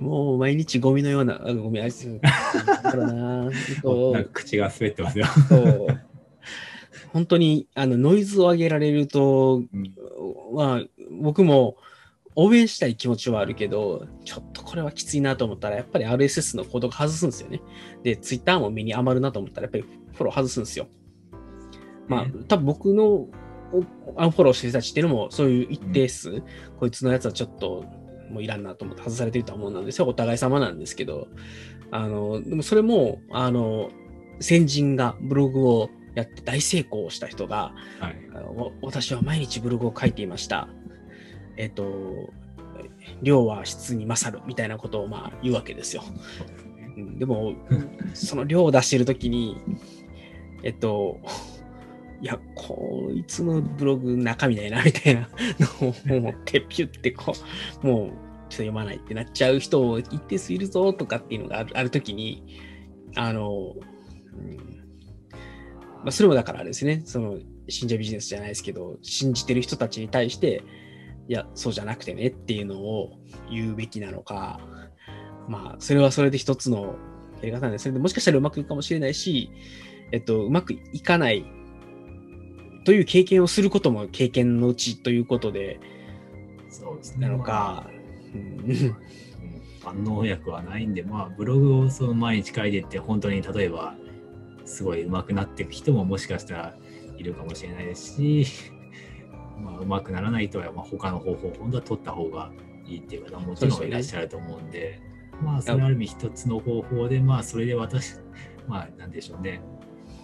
[0.00, 5.26] もう毎日ゴミのような、あゴミあいつ、 だからな、えっとな口が滑ってますよ。
[5.48, 5.86] そう
[7.12, 9.94] 本当にあのノイズを上げられると、うん
[10.54, 10.84] まあ、
[11.20, 11.76] 僕も
[12.40, 17.60] 応援したい気持ちはあるけど、ちょっとこれはきついなと思ったら、やっぱり RSS のコードが外すんですよね。
[18.04, 20.86] で、Twitter も目に余るなと思ったら、やっぱりフォロー外すんですよ。
[22.06, 23.04] まあね、多分僕の
[23.72, 23.84] お
[24.16, 26.40] アンフォローしてる人たちっていうのも、そういう一定数、
[26.78, 27.84] こいつのやつはちょっと
[28.30, 30.06] もういらんなと思って外されてるとは思うんですよ。
[30.06, 31.26] お互い様なんですけど、
[31.90, 33.90] あの、でもそれも、あの、
[34.38, 38.16] 先人がブログをやって大成功した人が、はい。
[38.80, 40.68] 私は毎日ブログを書いていました。
[41.58, 42.32] えっ、と、
[43.22, 46.02] 量は質に勝るみたいなことをまあ言うわけですよ。
[46.96, 47.54] うんでも、
[48.14, 49.56] その量を出してるときに、
[50.62, 51.20] えっと、
[52.20, 55.28] いや、こいつのブログ中身ないなみたいな
[55.80, 57.32] のを思って、ピュってこ
[57.82, 62.42] う、もうちょっと読まないってなっちゃう人を一定数いるぞとかっていうのがあるあるときに、
[63.14, 63.74] あの、
[64.36, 64.78] うん
[65.98, 67.38] まあ、それもだからですね、その
[67.68, 70.62] 信者ビジネスじゃないですけど、信じてる人たちに対して、
[71.28, 73.12] いや、そうじゃなくてねっていうのを
[73.50, 74.60] 言うべきなのか、
[75.46, 76.96] まあ、それはそれで一つの
[77.40, 79.50] やり方なんですそれでもしかしたらうまくいくかもしれないし、
[80.10, 81.44] えっと、うまくいかない
[82.84, 85.78] という経験をすることも経験のうちということで、
[86.70, 87.28] そうですね。
[87.28, 87.90] なのか、
[89.84, 93.94] 万能薬はないんで、まあ、ブログをその毎日書いていって、本当に例えば、
[94.64, 96.76] すごい上手くなっていく人ももしかしたら
[97.16, 98.46] いるかもしれないですし、
[99.60, 102.50] まあ、上手くならない人は、まあ、他の方法を本当は取った方が
[102.86, 105.00] いいっていう方ももちろんいらっしゃると思うんで、
[105.42, 108.16] まあ、それはある意味一つの方法で、まあ、それで私、
[108.66, 109.60] まあ、なんでしょうね、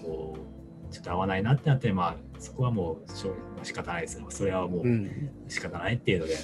[0.03, 4.27] こう、ちょっと合わないなってなって、まあ、そこはもうしょ仕方ないですよ。
[4.29, 6.37] それはもう、うん、仕方ないっていうので、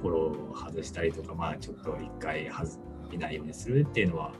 [0.00, 2.78] フォローを外したりとか、まあちょっと一回はず
[3.10, 4.32] 見ないようにするっていうのは、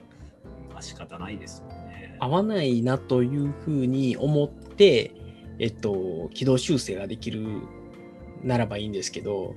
[0.72, 2.16] まあ仕方ないですよね。
[2.18, 5.12] 合わないなというふうに思って、
[5.60, 7.60] えっと、軌道修正ができる
[8.42, 9.54] ならばいいんですけど、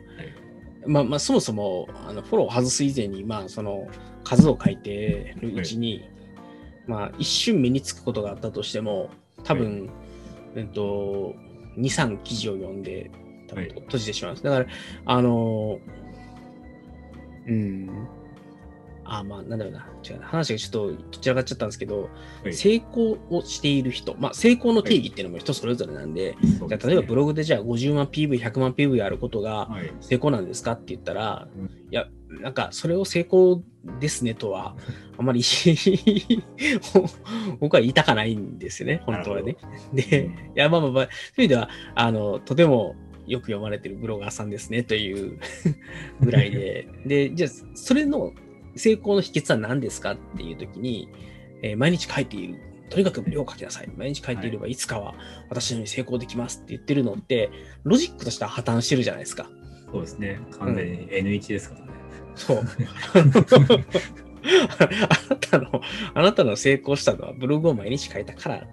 [0.85, 3.87] まあまあ、そもそもあのフォローを外す以前に、まあ、その
[4.25, 6.03] 数を書いてるうちに、
[6.87, 9.09] まあ、一瞬目につくことがあったとしても、
[9.45, 9.89] 多分、
[10.55, 11.33] えっと、
[11.77, 13.09] 2、3記事を読んで、
[13.47, 13.73] 多分はい。
[13.73, 14.43] 閉じてしまいます。
[14.43, 14.65] だから、
[15.05, 15.79] あの、
[17.47, 18.07] うん、
[19.05, 22.09] あ、まあ、なんだろうな、違うな、話がちょっとどちらかっちゃったんですけど、
[22.43, 22.53] はい。
[22.53, 29.91] 成功をしている人、まあ、成功の定義っていうのも人それぞれなんで、じゃあ例えばブログでじゃあ50万 PV、100万 PV あることがはい。
[30.01, 31.65] 成功なんですかって言ったら、うん。
[31.65, 32.07] いや、
[32.41, 33.63] なんかそれを成功
[33.99, 34.75] ですねとは、
[35.17, 35.41] あまり
[37.59, 39.57] 僕は言いたかないんですよね、本当はね。
[39.93, 42.95] で、いや、まあまあまあ、そういう意味では、あの、とても
[43.27, 45.39] よく読まれてるブロガーさんですねという
[46.21, 48.33] ぐらいで、で、じゃあ、それの
[48.75, 51.09] 成功の秘訣は何ですかっていうときに、
[51.61, 52.59] えー毎日書いている。
[52.89, 53.89] とにかく量を書きなさい。
[53.95, 55.15] 毎日書いていればいつかは
[55.49, 57.49] 私のように成功できますって言ってるのって、
[57.83, 59.49] ロジックとしては破綻してるじゃないですか。
[59.91, 60.39] そうですね。
[60.59, 61.91] 完全に N1 ですからね。
[62.35, 62.57] そう。
[64.79, 64.85] あ
[65.29, 65.81] なたの、
[66.13, 68.67] あなたの成功したのはブログを毎日書いたから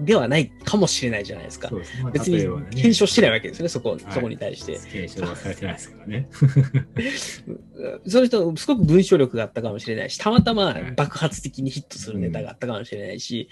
[0.00, 1.80] ではないかもしれないじゃないですかすね。
[2.02, 2.38] まあ別に
[2.70, 4.78] 検証してないわけですよね、そこ、いそこに対して。
[4.90, 6.28] 検証はされてないですからね。
[8.06, 13.48] その人、すごく文章力があったかもしれないし、たまたまはい爆発的にヒットするネタがあったかもしれないし、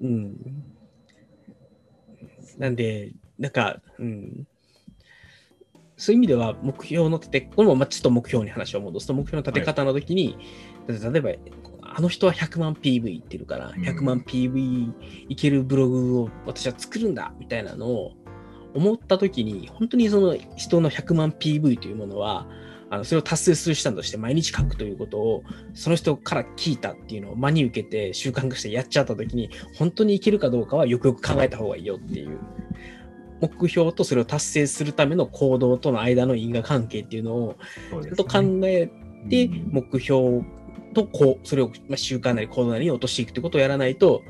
[0.00, 0.36] うん。
[2.58, 4.46] なんで、なんか、うん。
[5.96, 10.36] そういう意味では、目標の立て、これもまあちょっと目標に話を戻すと、目標の立て方の時に、
[10.88, 11.30] 例えば、
[11.92, 13.82] あの人は100万 PV いってるから、うん。
[13.82, 14.92] 100万 PV
[15.28, 18.12] いけるブログを私は作るんだみたいなのを
[18.74, 22.46] 思った時に、本当にその人の100万 PV というものは、
[22.92, 32.38] あのそれを達成する手段として毎日書くということをその人から聞いたっていうのを真に受けて習慣化してやっちゃった時に本当にいけるかどうかはよくよく考えた方がいいよっていう
[33.40, 37.56] 目標とそれを達成するための行動との間の因果関係っていうのを
[38.02, 38.90] ちゃんと考え
[39.28, 39.70] てうん。
[39.70, 40.42] 目標
[40.94, 44.22] とこうそれをまあ習慣なり行動なりに落としていくってことをやらないと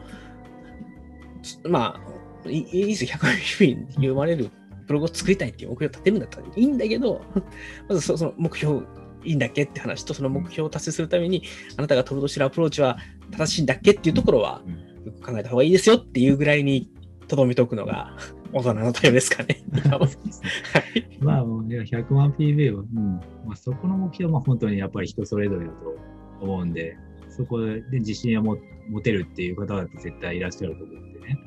[1.43, 2.01] つま
[2.45, 3.11] あいいいですよ。
[3.11, 4.51] 100万 PV に読まれる
[4.87, 7.23] ブログを作りたいっていう目標を立てるんだったらいいんだけど
[7.89, 8.81] まずそその目標
[9.25, 11.43] いいんだっけって話とその目標を達成するために
[11.77, 12.99] あなたが取ろうとしてるアプローチは
[13.31, 14.91] 正しいんだっけっていうところはうん。
[15.05, 16.91] よく考えた方がいいですよっていうぐらいに
[17.29, 18.17] とどめておくのが
[18.53, 19.63] 大人の対応ですかね。
[21.21, 23.21] まあ、もうね100万 PV は、うん。
[23.47, 25.97] まあ、そこの目標は本当にやっぱり人それぞれだと
[26.41, 26.97] 思うんで、
[27.29, 31.39] そこで自信を持持てるっていう方は絶対いらっしゃると思うんでね。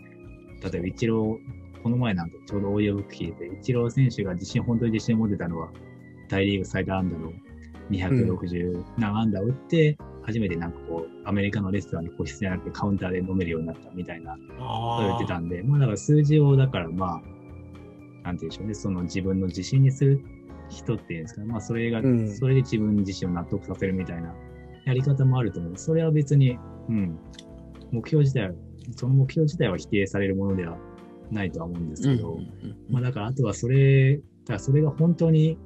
[0.61, 5.69] 例えば、イチロー、この前なんかちょうどオーディオブック聞いて、イチロー選手が自信、本当に自信を持ってたのは、
[6.29, 7.33] 大リーグ最多安打の
[7.91, 20.23] 260何安打を打って、初めてなんかこう、アメリカのレストランに個室じゃなくてカウンターで飲めるようになったみたいなそう言ってたんで、まあだから数字を、だからまあ、なんていうんでしょうね、その自分の自信にする
[20.69, 22.29] 人っていうんですかね、まあそれが、うん。
[22.29, 24.33] それで自分自身を納得させるみたいな
[24.85, 25.77] やり方もあると思う。
[25.77, 26.57] それは別に、
[26.89, 27.17] うん、
[27.91, 28.53] 目標自体は、
[28.95, 30.77] その目標自体は否定されるものでは
[31.31, 32.37] ないとは思うんですけど、
[32.89, 35.57] まあだからあとはそれ、だからそれが本当に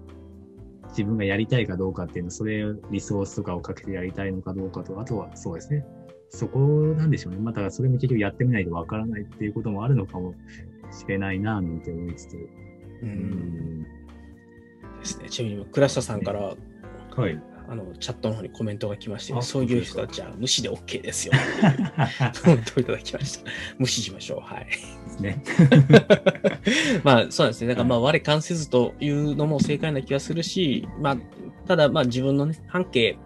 [0.90, 5.86] 自分がやりたいかどうかっていうの、それリソースとかをかけてやりたいのかどうかと、あとはそうですね。
[6.30, 7.40] そこなんでしょうね。
[7.40, 10.34] まあだからそれも結局やってみないとわからないっていうこともあるのかも
[10.92, 12.36] しれないな、なんて思いつつ。
[12.36, 12.40] う
[13.04, 13.84] うんん。
[15.00, 15.30] ですね。
[15.30, 17.42] ちなみに、倉下さんから、はい。
[17.70, 21.34] あの、チャットの方にコメントが来まして、あそういう人たちは無視で OK ですよ。
[22.44, 23.50] コメントをいただきました。
[23.78, 24.40] 無視しましょう。
[24.42, 24.66] はい。
[24.66, 24.74] で
[25.10, 25.44] すね。
[27.04, 27.68] まあ、そうですね。
[27.68, 31.18] だから、まあ、我関せずというのも正解な気がするし、まあ、
[31.68, 33.18] ただ、まあ、自分のね、半径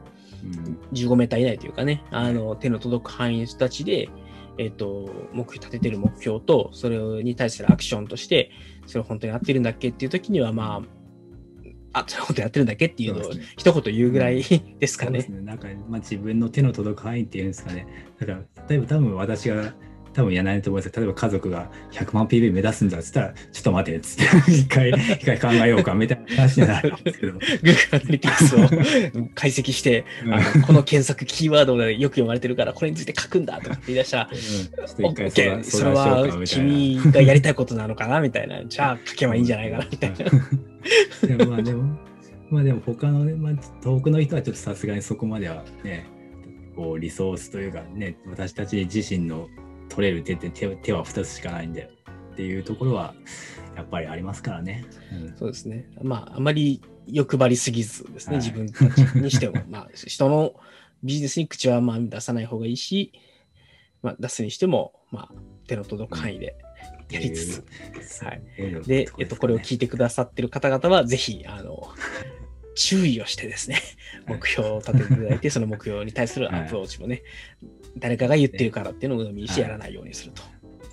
[0.44, 4.10] うん15メーター以内というかね、あの、手の届く範囲の人たちで、
[4.58, 8.52] えっ、と、目標、立ててる目標と、それに対するアクションとして、
[8.86, 11.01] それを本当に合ってるんだっけっていう時には、まあ、
[11.94, 14.44] あ、そういうことやってるんだっけっていうのを一言言うぐらい
[14.80, 15.22] ですかね。
[15.22, 15.42] そうですね。
[15.42, 17.88] なんか、まあ、自分の手の届く範囲っていうんですかね。
[18.20, 19.74] だから、例えば多分私が、
[20.14, 27.34] 多分やらないと思うんです例えば家族が100万 PV 目指すんだっつったら、ちょっと待てっつって、 一回、一回考えようかみたいな話になるんですけど。
[27.34, 36.46] Google Analytics を 解析して、あのこの検索キーワードでよく読まれてるから、これについて書くんだとかって言い出したら、うんちょっと一回 OK 相談それは。
[36.46, 38.64] 君がやりたいことなのかなみたいな。
[38.66, 40.18] じゃあ書けばいいんじゃないかなみたいな。
[41.38, 42.00] でもまあでも、
[42.50, 46.06] まあでも他のね、まあ、遠くの人はちょっとさすがにそこまではね、
[46.76, 49.48] こうリソースというかね、私たち自身の
[49.92, 51.92] 取れる手って手手は2つしかないんで
[52.34, 53.14] っていうところは
[53.76, 54.86] やっぱりありますからね。
[55.12, 55.90] うんそうですね。
[56.02, 59.56] まあ、あまり欲張りすぎずですね、はい自分たちにしても。
[59.70, 60.56] まあ、人の
[61.04, 63.12] ビジネスに口はまあ出さない方がいいし、
[64.02, 65.34] まあ、出すにしても、まあ、
[65.68, 66.56] 手の届く範囲で
[67.10, 67.64] やりつ
[68.02, 68.42] つ、はい。
[68.86, 71.90] で、えっと、これを聞いてくださってる方々は、ぜひ、あの、
[72.76, 73.82] 注意をしてですね、
[74.28, 77.24] 目標を立てていただいて、 その目標に対するアプローチもね、
[77.98, 80.44] 誰かが言ってるからっていうのを鵜呑みにしてやらないようにすると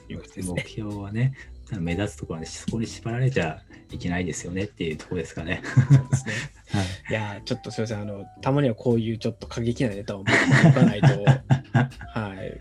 [0.09, 0.14] い。
[0.14, 0.62] うことですね。
[0.64, 1.34] 目標はね、
[1.78, 5.62] 目立つところで、そこに縛られちゃいけないですよねっていうところですかね。
[5.64, 6.32] そうですね。
[6.68, 11.06] はい、いやちょっとすみません、あの、たまにはこういうちょっと過激なネタを持っておかないと、
[12.12, 12.60] はい、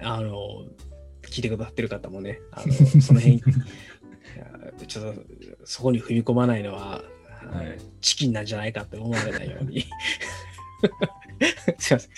[0.00, 0.66] あの、
[1.22, 3.42] 聞いてくださってる方もね、あのその辺、
[4.86, 5.22] ちょっと
[5.64, 7.02] そこに踏み込まないのは、
[7.50, 9.84] はい、チキンなんじゃないかって思われないように。
[11.78, 12.10] すいません。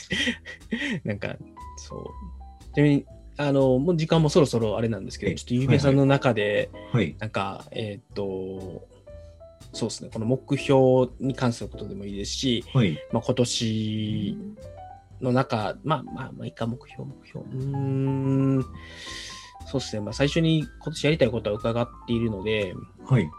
[1.05, 1.37] なんか、
[1.77, 2.75] そう。
[2.75, 3.07] ちなみに、
[3.37, 8.87] あの、もう時間もそろそろあれなんですけど、ちょっとゆうべさんの中で、はい、なんか、えっ、と、
[9.73, 14.39] そうですね、この目標に関することでもいいですし、はい、まあ、今年
[15.21, 17.45] の中、まあまあ、まあ、いいか、目標、目標。
[17.49, 18.63] うん、
[19.67, 22.75] そうですね、まあ、最初に今年やりたいことは伺っているので、
[23.07, 23.31] はい。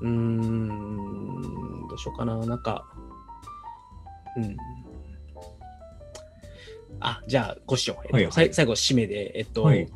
[0.00, 2.84] うーん、どうしようかな、なんか、
[4.36, 4.56] うん。
[7.00, 8.02] あ、じゃあ、ごしよう。
[8.04, 9.88] えっと、はいはい、最後、締めで、えっと、はい、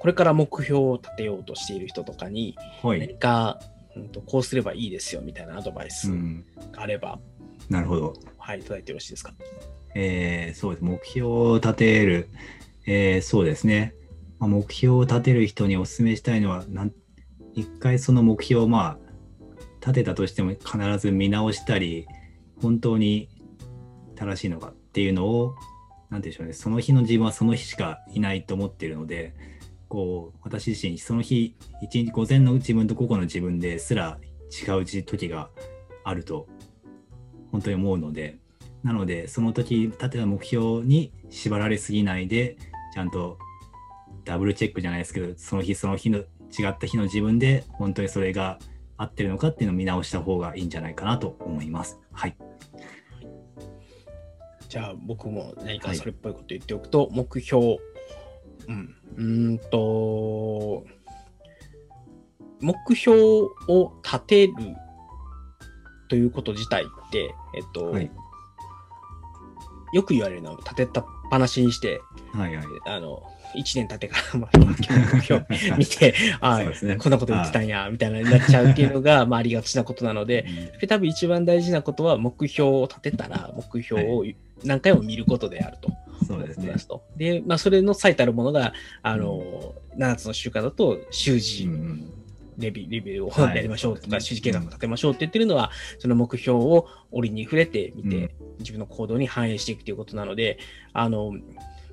[0.00, 3.60] これから目標を立てようとしている人とかに、何か、は
[3.96, 6.10] い、うんと、こうすればいいですよみたいなアドバイス
[6.72, 7.18] があれば、
[7.68, 8.14] うん、なるほど。
[8.36, 9.34] はい、いただいてよろしいですか？
[9.94, 10.84] えー、そうです。
[10.84, 12.28] 目標を立てる、
[12.86, 13.94] えー、そうですね。
[14.38, 16.92] まあ、目標を立てる人にお勧めしたいのは、なん
[17.54, 19.07] 一回その目標をまあ
[19.80, 22.06] 立てたとしても必ず見直したり、
[22.60, 23.28] 本当に
[24.16, 25.54] 正しいのかっていうのを、
[26.10, 29.34] なんでしょうね、その日の自分はその日しかいないと思っているので、
[29.88, 34.18] こう、私自身、その日、一日午前の自分と午後の自分ですら
[34.66, 35.50] 違う時が
[36.04, 36.46] あると、
[37.52, 38.38] 本当に思うので、
[38.82, 42.56] なので、その時立てた目標に縛られすぎないで、
[42.94, 43.38] ちゃんと
[44.24, 48.58] ダブルチェックじゃないですけど、その日その日の違った日の自分で、本当にそれが
[48.98, 51.98] 合ってるのかっていうのを見直した方がいいんじゃないかなと思います。
[52.12, 52.36] はい。
[54.68, 57.78] じゃあ僕も何かそれっぽいこと言っておくと、はい、目標、
[58.68, 59.22] うん、う
[59.54, 60.84] んと、
[62.60, 63.18] 目標
[63.68, 64.52] を立てる
[66.08, 68.10] ということ自体って、えっと、はい、
[69.92, 72.00] よく言われるのは立てたっぱなしにして、
[72.32, 73.22] はいはい、あの、
[73.54, 74.74] 1年経ってから、まあ、目
[75.22, 75.46] 標
[75.76, 80.46] 見て、あ、 ね、こんなこと言ってたんや、みたいなになっちゃうっていうのが、まあ、ありがちなことなので、
[80.80, 84.24] うん、多分一番大事なことは、目標を立てたら、目標を
[84.64, 85.92] 何回も見ることであると。
[86.26, 86.74] そうですね。
[87.16, 88.72] で、まあ、それの最たるものが、
[89.02, 92.12] あの、うん、7つの習慣だと、習字、うん
[92.58, 100.58] レビレビューをやりましょうとか、指示計画を立てましょうって言ってるのは、その目標を折に触れてみて、自分の行動に反映していくということなので、
[100.92, 101.32] あの、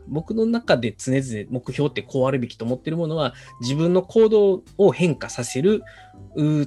[0.08, 5.84] 僕の中で常々目標ってこうあるべきと思ってるものは、自分の行動を変化させる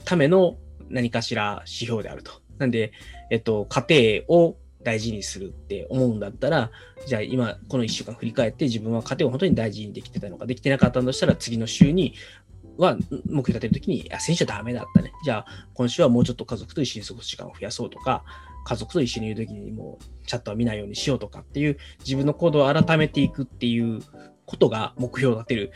[0.05, 0.57] ための
[0.89, 2.33] 何かしら指標であると。
[2.59, 2.93] なんで、
[3.31, 6.71] えっと、家庭を大事にするって思うんだったら、
[7.07, 12.15] じゃあ今この1週間振り返って自分は家庭を本当に大事にできてたのか、できてなかったんだとしたら次の週に
[12.77, 12.97] は
[13.27, 15.13] 目標立てるときに、あ、先週はダメだったね。
[15.25, 18.25] じゃあ今週はもうちょっと家族と一緒に過ごす時間を増やそうとか、
[18.69, 24.01] 家族と一緒にいるときにもうチャットは見ないようにしようとかっていう自分の行動を改めていくっていう
[24.45, 25.73] ことが目標を立てる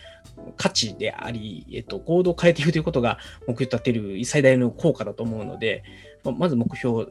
[0.59, 5.85] 価値であり、えっと、行動を変えていくということが目標を立てる最大の効果だと思うので、
[6.39, 7.07] まず目標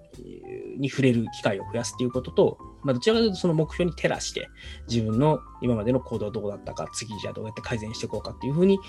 [0.77, 4.49] に触れる機会を増やすということと、まあ、どちらかというとその目標に照らして、
[4.87, 8.79] 自分の今までの行動はどうだったか、次じゃあどうやって改善していこうかっていうふうに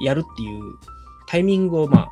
[0.00, 0.62] やるっていう
[1.26, 2.10] タイミングを、まあ、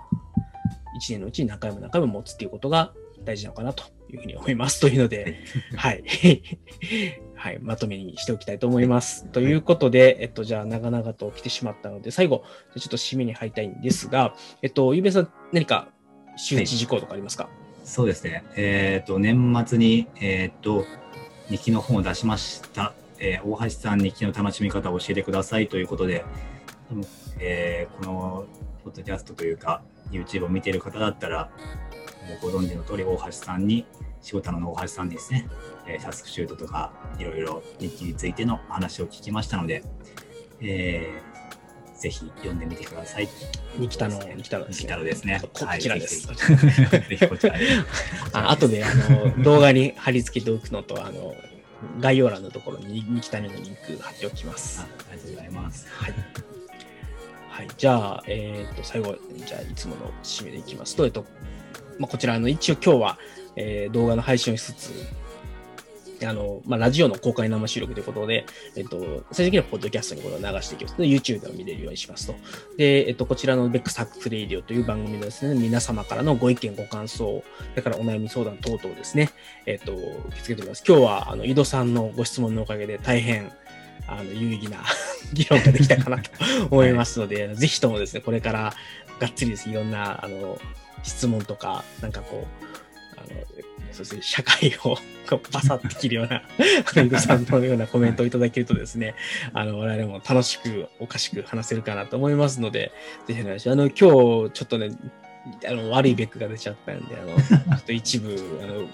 [0.99, 2.93] 1年のうちに何回も何回も持つっていうことが
[3.29, 4.81] 大事なのかなというふうに思います。
[4.81, 5.37] というので、
[5.77, 6.03] はい。
[7.37, 9.27] はい、まとめにしておきたいと思います。
[9.27, 12.43] ということで、えっと、じゃあ、長々と来てしまったので、最後、
[12.75, 15.89] ちょっと締めに入りたいんですが、えっと、ゆうべさん、何か
[16.39, 17.53] 周知事項とかありますか、はい、
[17.85, 18.45] そうですね。
[18.57, 20.87] えっ、と、年末に、えっ、と、
[21.51, 22.95] 日記の本を出しました。
[23.21, 26.25] えー、大橋さん、日記の楽しみ方を教えてくださいということで、
[27.41, 28.47] えー、この
[28.85, 31.51] ポッドキャストというか、YouTube を見ている方だったら、
[32.41, 33.87] ご存知の通り、大橋さんに、
[34.21, 35.49] 仕事の大橋さんですね、
[35.87, 39.85] えー、タスクシュートとか、いろいろ日記についての話を聞きましたので、
[40.61, 43.29] えー、ぜひ読んでみてください。
[43.77, 44.95] ニキタの、ニキタのですね。
[44.95, 45.41] ニキですね。
[45.43, 46.27] こちらです。
[46.27, 47.67] ぜひこちらで。
[48.33, 51.35] あ後で、あの、動画に貼り付けておくのと、あの、
[52.01, 54.81] 概要欄のところにニキタのリンク貼っておきます。
[54.81, 55.87] ありがとうございます。
[55.89, 56.15] はい。
[57.51, 61.25] はい、じゃあ、えっ、ー、と、最後、じゃあ、いつもの締めでいきますと、えっと、
[61.99, 63.19] まあ、こちら、の、一応今日は、
[63.57, 64.93] えー、動画の配信をしつつ、
[66.27, 68.45] あの、まあ、ラジオの公開生収録ということで、
[68.77, 70.99] えっと、最終的にはポッドキャストにこれを流していきます。
[70.99, 72.35] で、YouTube でも見れるようにしますと。
[72.77, 77.45] で、えっと、こちらの beck's Hacks Radio という番組でですね、皆様からのご意見、ご感想、そ
[77.77, 79.31] れからお悩み相談等々ですね、
[79.67, 80.85] えっと、受け付けております。
[80.87, 83.53] 今日は、あの、井戸さんのご質問のおかげで大変、
[84.07, 84.79] あの、有意義な
[85.35, 86.31] 議論ができたかなと
[86.71, 88.75] 思いますので、はい、ぜひともですね、これから
[89.21, 90.59] がっつりです、いろんな、あの、
[91.03, 93.29] 質問とか、なんかこう、あの、
[93.93, 94.97] そして、社会を
[95.53, 96.43] バサッと切るような、
[97.03, 99.15] 井戸さんのようなコメントをいただけるとですね、
[99.53, 102.93] あの、我々も楽しく、おかしく話せるかなと思いますので、
[103.27, 103.75] ぜひお願いします。
[103.75, 104.91] あの、今日、ちょっとね、
[105.67, 108.89] あの悪いベックが出ちゃったんで、あの、 ちょっと一部、あの、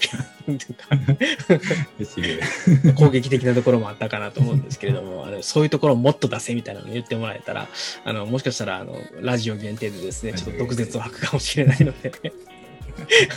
[2.95, 7.69] 攻撃的なところもあったかなと思うんですけれども、あのそういうところをもっと出せみたいなのを言ってもらえたら、
[8.05, 12.13] あの、もしかしたら、あの、ラジオ限定でですね、ちょっと毒舌を吐くかもしれないので、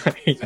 [0.03, 0.38] はい。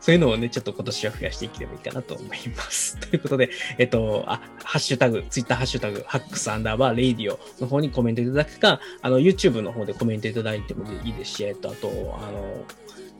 [0.00, 2.98] そういうのをね、ちょっと今年は増やしていければいいかなと思います。
[3.08, 11.88] ということで、えっと、あ、ハッシュタグ、ツイッターハッシュタグ、ハックスアンダーバーレイディオの方にコメントいただくか、あの、YouTube の方でコメントいただいてもいいですし、えっと、あと、
[12.22, 12.64] あの、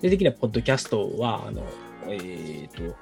[0.01, 1.67] できれば、ポッドキャストは、あの、
[2.09, 2.97] えっ、と、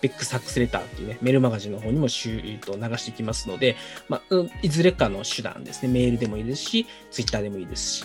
[0.00, 3.76] ベックサックスレターっていうね、メールマガジンの方にもしゅ、えー、と流していきますので、
[4.08, 8.04] まあ、いずれかの手段ですね、メールでもいいですし、ツイッターでもいいです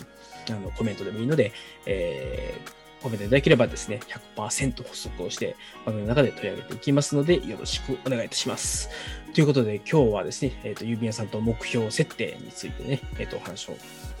[0.50, 1.52] あのコメントでもいいので、
[1.86, 3.28] えー、褒めてい。
[3.28, 4.00] ただければですね、
[4.36, 6.76] 100%補足をして番組の中で取り上げてい。
[6.78, 8.26] きますので、よろしくお願い。
[8.26, 8.88] いたします。
[9.34, 9.44] とい。
[9.44, 12.70] うことで、今日はですね、えっ、ー、と、郵便屋さんと目標設定につい。
[12.70, 13.76] てね、えっ、ー、と、お話を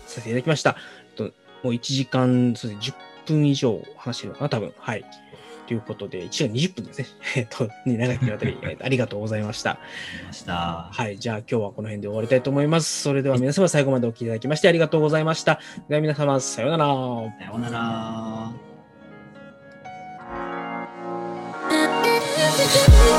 [0.06, 0.76] させていただきました。
[1.16, 1.24] と
[1.62, 2.94] もう1時間、そうで、10
[3.26, 4.72] 分以上話してるのかな、多分。
[4.78, 5.04] はい。
[5.66, 5.76] とい。
[5.76, 7.06] うことで、1時間20分ですね。
[7.36, 9.78] えっと、長きにわたり、ありがとうございました。
[10.26, 10.90] ました。
[10.92, 11.18] はい。
[11.18, 12.42] じゃあ今日はこの辺で終わりたい。
[12.42, 13.02] と思います。
[13.02, 15.22] それでは皆様最後までお聞きいただきましてありがとうござい。
[15.24, 15.60] ました。
[15.88, 16.84] では皆様、さようなら。
[16.84, 18.71] さようなら。
[22.74, 23.11] you.